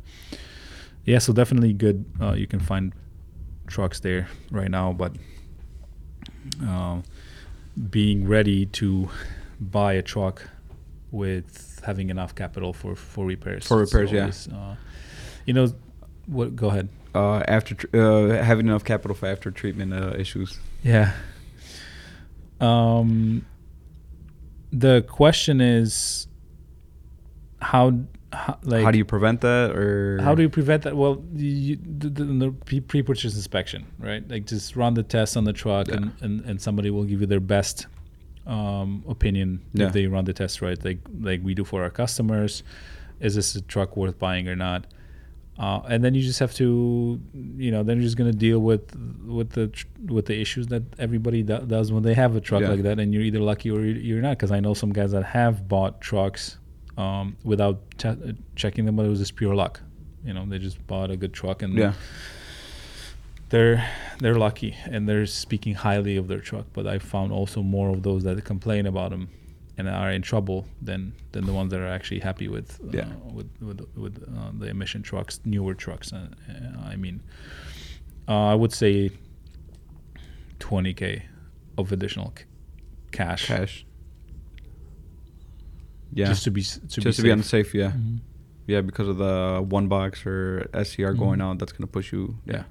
yeah, 1.04 1.18
so 1.18 1.32
definitely 1.32 1.72
good. 1.72 2.04
Uh, 2.20 2.32
you 2.32 2.46
can 2.46 2.60
find 2.60 2.92
trucks 3.66 4.00
there 4.00 4.28
right 4.50 4.70
now, 4.70 4.92
but 4.92 5.16
uh, 6.66 7.00
being 7.90 8.26
ready 8.26 8.66
to 8.66 9.08
buy 9.60 9.92
a 9.94 10.02
truck 10.02 10.48
with 11.10 11.80
having 11.84 12.10
enough 12.10 12.34
capital 12.34 12.72
for 12.72 12.94
for 12.96 13.24
repairs. 13.24 13.66
For 13.66 13.78
repairs, 13.78 14.12
yeah. 14.12 14.30
Uh, 14.56 14.76
you 15.46 15.54
know, 15.54 15.72
what? 16.26 16.54
Go 16.56 16.68
ahead. 16.68 16.88
uh, 17.14 17.42
after 17.48 17.74
tr- 17.74 17.96
uh, 17.96 18.42
having 18.42 18.66
enough 18.66 18.84
capital 18.84 19.14
for 19.14 19.26
after 19.26 19.50
treatment 19.50 19.92
uh, 19.94 20.14
issues. 20.18 20.58
Yeah. 20.82 21.12
Um, 22.60 23.46
the 24.72 25.02
question 25.02 25.60
is 25.60 26.26
how, 27.62 28.00
how 28.32 28.58
like 28.62 28.84
How 28.84 28.90
do 28.90 28.98
you 28.98 29.04
prevent 29.04 29.40
that, 29.40 29.74
or 29.76 30.20
How 30.22 30.34
do 30.34 30.42
you 30.42 30.48
prevent 30.50 30.82
that? 30.82 30.96
Well, 30.96 31.22
you, 31.34 31.76
the, 31.76 32.08
the, 32.10 32.24
the 32.24 32.50
pre- 32.50 32.80
pre-purchase 32.80 33.34
inspection, 33.34 33.86
right? 33.98 34.26
Like 34.28 34.44
just 34.46 34.76
run 34.76 34.94
the 34.94 35.02
test 35.02 35.36
on 35.36 35.44
the 35.44 35.52
truck, 35.52 35.88
Yeah. 35.88 35.94
and, 35.96 36.12
and, 36.20 36.44
and 36.44 36.60
somebody 36.60 36.90
will 36.90 37.04
give 37.04 37.20
you 37.20 37.26
their 37.26 37.40
best 37.40 37.86
um, 38.46 39.04
opinion 39.08 39.60
Yeah. 39.72 39.86
if 39.86 39.92
they 39.92 40.06
run 40.06 40.24
the 40.24 40.32
test 40.34 40.60
right, 40.62 40.82
like 40.84 40.98
like 41.20 41.40
we 41.42 41.54
do 41.54 41.64
for 41.64 41.82
our 41.82 41.90
customers. 41.90 42.62
Is 43.20 43.34
this 43.34 43.54
a 43.56 43.60
truck 43.62 43.96
worth 43.96 44.18
buying 44.18 44.46
or 44.48 44.54
not? 44.56 44.86
Uh, 45.58 45.80
and 45.88 46.04
then 46.04 46.14
you 46.14 46.22
just 46.22 46.38
have 46.38 46.54
to, 46.54 47.20
you 47.56 47.72
know, 47.72 47.82
then 47.82 47.96
you're 47.96 48.04
just 48.04 48.16
gonna 48.16 48.32
deal 48.32 48.60
with 48.60 48.94
with 49.26 49.50
the 49.50 49.66
tr- 49.68 49.86
with 50.06 50.26
the 50.26 50.38
issues 50.40 50.68
that 50.68 50.82
everybody 51.00 51.42
do- 51.42 51.64
does 51.66 51.90
when 51.90 52.02
they 52.04 52.14
have 52.14 52.36
a 52.36 52.40
truck 52.40 52.62
Yeah. 52.62 52.68
like 52.68 52.82
that, 52.82 53.00
and 53.00 53.12
you're 53.12 53.24
either 53.24 53.40
lucky 53.40 53.70
or 53.70 53.80
you're 53.84 54.22
not. 54.22 54.32
Because 54.38 54.52
I 54.52 54.60
know 54.60 54.72
some 54.74 54.92
guys 54.92 55.10
that 55.12 55.24
have 55.24 55.66
bought 55.66 56.00
trucks 56.00 56.58
um, 56.98 57.36
without 57.44 57.76
checking 58.56 58.84
them, 58.84 58.96
but 58.96 59.06
it 59.06 59.08
was 59.08 59.20
just 59.20 59.36
pure 59.36 59.54
luck. 59.54 59.80
You 60.24 60.34
know, 60.34 60.44
they 60.46 60.58
just 60.58 60.84
bought 60.86 61.10
a 61.10 61.16
good 61.16 61.32
truck 61.32 61.62
and 61.62 61.72
Yeah, 61.78 61.92
they're 63.50 63.88
they're 64.20 64.34
lucky 64.38 64.76
and 64.84 65.08
they're 65.08 65.26
speaking 65.26 65.74
highly 65.74 66.16
of 66.16 66.26
their 66.28 66.40
truck. 66.40 66.66
But 66.72 66.86
I 66.86 66.98
found 66.98 67.32
also 67.32 67.62
more 67.62 67.88
of 67.90 68.02
those 68.02 68.24
that 68.24 68.44
complain 68.44 68.86
about 68.86 69.10
them 69.10 69.28
and 69.78 69.88
are 69.88 70.10
in 70.10 70.22
trouble 70.22 70.66
than 70.82 71.12
than 71.32 71.46
the 71.46 71.52
ones 71.52 71.70
that 71.70 71.80
are 71.80 71.86
actually 71.98 72.20
happy 72.20 72.48
with 72.48 72.80
uh, 72.82 72.96
Yeah. 72.98 73.08
with 73.32 73.48
with, 73.60 73.80
with 73.96 74.14
uh, 74.36 74.50
the 74.58 74.66
emission 74.66 75.02
trucks, 75.02 75.40
newer 75.44 75.74
trucks. 75.74 76.12
Uh, 76.12 76.26
uh, 76.50 76.80
I 76.92 76.96
mean, 76.96 77.20
uh, 78.26 78.48
I 78.52 78.54
would 78.56 78.72
say 78.72 79.10
20k 80.58 81.22
of 81.76 81.92
additional 81.92 82.32
c- 82.36 82.44
cash, 83.12 83.46
cash. 83.46 83.86
Yeah, 86.12 86.26
just 86.26 86.44
to 86.44 86.50
be 86.50 86.62
to 86.62 87.00
just 87.00 87.16
to 87.16 87.22
be 87.22 87.28
be 87.28 87.32
on 87.32 87.38
the 87.38 87.44
safe. 87.44 87.66
safe. 87.66 87.74
Yeah, 87.74 87.92
Mhm. 87.92 88.20
yeah, 88.66 88.80
because 88.80 89.08
of 89.08 89.18
the 89.18 89.64
one 89.68 89.88
box 89.88 90.24
or 90.26 90.68
SCR 90.72 91.12
going 91.14 91.38
Mhm. 91.40 91.42
out, 91.44 91.58
that's 91.58 91.72
gonna 91.72 91.86
push 91.86 92.12
you. 92.12 92.38
Yeah, 92.46 92.64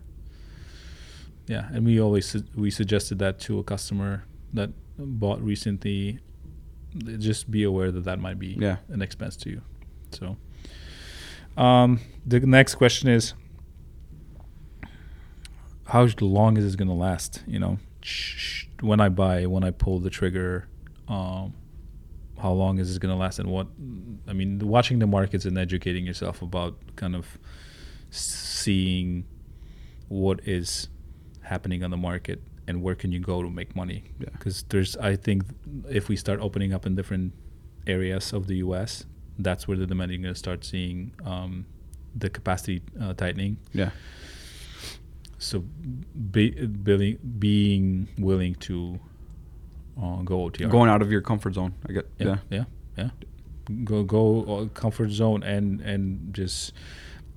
Yeah, 1.48 1.70
and 1.72 1.86
we 1.86 2.00
always 2.02 2.26
su- 2.28 2.44
we 2.56 2.70
suggested 2.72 3.20
that 3.20 3.40
to 3.42 3.60
a 3.60 3.64
customer 3.64 4.24
that 4.54 4.72
bought 4.98 5.42
recently 5.42 6.20
just 7.20 7.50
be 7.52 7.64
aware 7.64 7.92
that 7.92 8.04
that 8.06 8.20
might 8.20 8.40
be 8.40 8.58
Yeah. 8.60 8.78
an 8.90 9.02
expense 9.02 9.36
to 9.38 9.50
you. 9.52 9.62
So, 10.12 10.36
um, 11.62 12.00
the 12.26 12.40
next 12.40 12.76
question 12.76 13.08
is, 13.10 13.34
how 15.86 16.08
long 16.22 16.58
is 16.58 16.64
this 16.64 16.76
going 16.76 16.88
to 16.88 16.94
last? 16.94 17.44
You 17.48 17.60
know, 17.60 17.78
when 18.82 19.00
I 19.00 19.10
buy, 19.10 19.46
when 19.46 19.64
I 19.64 19.72
pull 19.72 20.00
the 20.00 20.10
trigger, 20.10 20.68
um, 21.08 21.54
how 22.40 22.52
long 22.52 22.78
is 22.80 22.88
this 22.90 22.98
going 22.98 23.14
to 23.14 23.20
last? 23.20 23.40
And 23.40 23.50
what, 23.50 23.68
I 24.28 24.34
mean, 24.34 24.60
watching 24.60 25.00
the 25.00 25.08
markets 25.08 25.46
and 25.46 25.58
educating 25.58 26.06
yourself 26.06 26.42
about 26.42 26.78
kind 26.96 27.16
of 27.16 27.38
seeing 28.10 29.26
what 30.08 30.40
is 30.48 30.88
happening 31.42 31.84
on 31.84 31.92
the 31.92 31.98
market 31.98 32.42
and 32.68 32.82
where 32.84 32.96
can 32.96 33.12
you 33.12 33.20
go 33.20 33.42
to 33.42 33.50
make 33.50 33.76
money 33.76 34.04
Yeah. 34.20 34.30
because 34.34 34.64
there's 34.70 34.96
i 34.98 35.16
think 35.16 35.44
if 35.90 36.10
we 36.10 36.16
start 36.18 36.40
opening 36.42 36.74
up 36.74 36.86
in 36.86 36.96
different 36.96 37.34
areas 37.86 38.34
of 38.34 38.48
the 38.48 38.56
us 38.58 39.06
that's 39.40 39.68
where 39.68 39.78
the 39.78 39.86
demand 39.88 40.12
you're 40.12 40.22
going 40.22 40.34
to 40.34 40.38
start 40.40 40.64
seeing 40.66 41.12
um, 41.26 41.66
the 42.16 42.30
capacity 42.30 42.82
uh, 43.02 43.14
tightening 43.14 43.58
Yeah. 43.74 43.92
so 45.38 45.60
be, 46.32 46.52
being, 46.66 47.18
being 47.40 48.08
willing 48.18 48.56
to 48.56 49.00
uh, 50.02 50.22
go 50.24 50.50
OTR. 50.50 50.70
Going 50.70 50.90
out 50.90 51.02
of 51.02 51.12
your 51.12 51.22
comfort 51.22 51.54
zone. 51.56 51.74
I 51.90 51.94
get. 51.94 52.08
yeah, 52.20 52.26
Yeah. 52.26 52.38
yeah, 52.50 52.64
yeah. 52.98 53.10
Go 53.84 54.04
go 54.04 54.44
uh, 54.44 54.66
comfort 54.80 55.10
zone 55.12 55.44
and 55.44 55.82
and 55.82 56.34
just. 56.34 56.74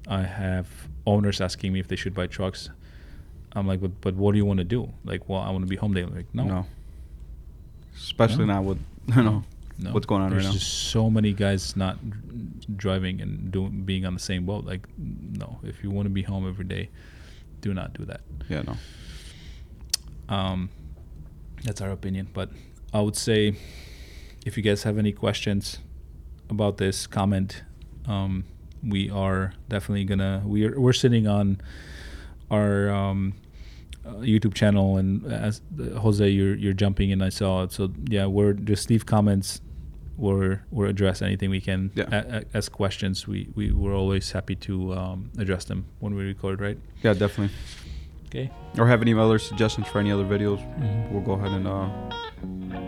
I 0.09 0.23
have 0.23 0.66
owners 1.07 1.40
asking 1.40 1.73
me 1.73 1.79
if 1.81 1.87
they 1.88 1.94
should 1.96 2.14
buy 2.14 2.27
trucks. 2.27 2.70
I'm 3.53 3.66
like, 3.66 3.81
but 3.81 4.01
but 4.01 4.14
what 4.14 4.33
do 4.33 4.38
you 4.38 4.44
want 4.44 4.59
to 4.59 4.64
do? 4.64 4.92
Like, 5.05 5.29
well, 5.29 5.40
I 5.40 5.51
want 5.51 5.62
to 5.64 5.68
be 5.68 5.77
home 5.77 5.92
daily. 5.94 6.12
Like, 6.12 6.35
no, 6.35 6.44
No. 6.44 6.66
Especially 7.96 8.46
No. 8.46 8.55
now 8.55 8.62
with 8.62 8.79
you 9.16 9.23
know 9.23 9.44
no. 9.79 9.92
what's 9.92 10.07
going 10.07 10.23
on 10.23 10.31
There's 10.31 10.44
right 10.44 10.49
now. 10.49 10.53
There's 10.53 10.62
just 10.62 10.90
so 10.90 11.11
many 11.11 11.33
guys 11.33 11.77
not 11.77 11.99
driving 12.77 13.20
and 13.20 13.53
doing 13.53 13.83
being 13.85 14.05
on 14.07 14.14
the 14.14 14.20
same 14.20 14.46
boat. 14.46 14.64
Like, 14.64 14.87
no, 14.99 15.59
if 15.62 15.83
you 15.85 15.90
want 15.90 16.07
to 16.07 16.11
be 16.11 16.23
home 16.23 16.49
every 16.49 16.64
day, 16.64 16.88
do 17.61 17.75
not 17.75 17.92
do 17.92 18.05
that. 18.07 18.20
Yeah. 18.49 18.62
No. 18.62 18.77
Um, 20.35 20.70
that's 21.64 21.81
our 21.81 21.90
opinion. 21.90 22.29
But 22.33 22.51
I 22.92 23.01
would 23.01 23.16
say 23.16 23.55
if 24.46 24.57
you 24.57 24.62
guys 24.62 24.83
have 24.85 24.99
any 24.99 25.12
questions 25.12 25.79
about 26.49 26.77
this, 26.79 27.07
comment. 27.07 27.62
Um, 28.07 28.44
we 28.83 29.11
are 29.11 29.53
definitely 29.68 30.05
gonna 30.05 30.42
we 30.46 30.64
are 30.66 30.81
we're 30.81 30.94
sitting 30.94 31.27
on 31.27 31.61
our 32.51 32.88
um, 32.90 33.35
uh, 34.07 34.14
YouTube 34.14 34.55
channel, 34.55 34.96
and 34.96 35.31
as 35.31 35.61
uh, 35.79 35.99
Jose, 36.01 36.27
you're 36.29 36.55
you're 36.57 36.73
jumping 36.73 37.11
in. 37.11 37.20
I 37.23 37.29
saw 37.29 37.62
it. 37.64 37.73
So 37.73 37.92
yeah, 38.09 38.27
we're 38.27 38.55
just 38.55 38.88
leave 38.88 39.05
comments. 39.05 39.61
We're 40.16 40.62
we're 40.70 40.87
address 40.87 41.20
anything 41.23 41.51
we 41.51 41.61
can. 41.61 41.90
Yeah. 41.94 42.07
A- 42.11 42.37
a- 42.38 42.44
ask 42.55 42.73
questions. 42.73 43.29
We 43.29 43.49
we 43.55 43.70
we're 43.70 43.94
always 43.94 44.33
happy 44.33 44.57
to 44.57 44.94
um, 44.94 45.31
address 45.38 45.66
them 45.66 45.85
when 45.99 46.14
we 46.14 46.25
record. 46.25 46.61
Right. 46.61 46.79
Yeah. 47.03 47.12
Definitely. 47.12 47.55
Okay. 48.30 48.48
Or 48.78 48.86
have 48.86 49.02
any 49.02 49.12
other 49.12 49.38
suggestions 49.40 49.88
for 49.88 49.98
any 49.98 50.12
other 50.12 50.24
videos? 50.24 50.60
Mhm. 50.78 51.10
We'll 51.10 51.22
go 51.22 51.32
ahead 51.32 51.50
and 51.50 51.66
uh, 51.66 51.88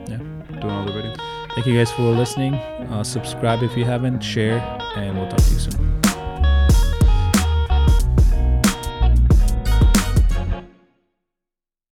Yeah. 0.09 0.19
do 0.61 0.69
another 0.69 0.93
video. 0.93 1.13
Thank 1.55 1.67
you 1.67 1.77
guys 1.77 1.91
for 1.91 2.03
listening. 2.03 2.55
Uh, 2.55 3.03
subscribe 3.03 3.63
if 3.63 3.77
you 3.77 3.85
haven't, 3.85 4.21
share, 4.23 4.59
and 4.97 5.19
we'll 5.19 5.29
talk 5.29 5.41
to 5.41 5.53
you 5.53 5.59
soon. 5.59 6.02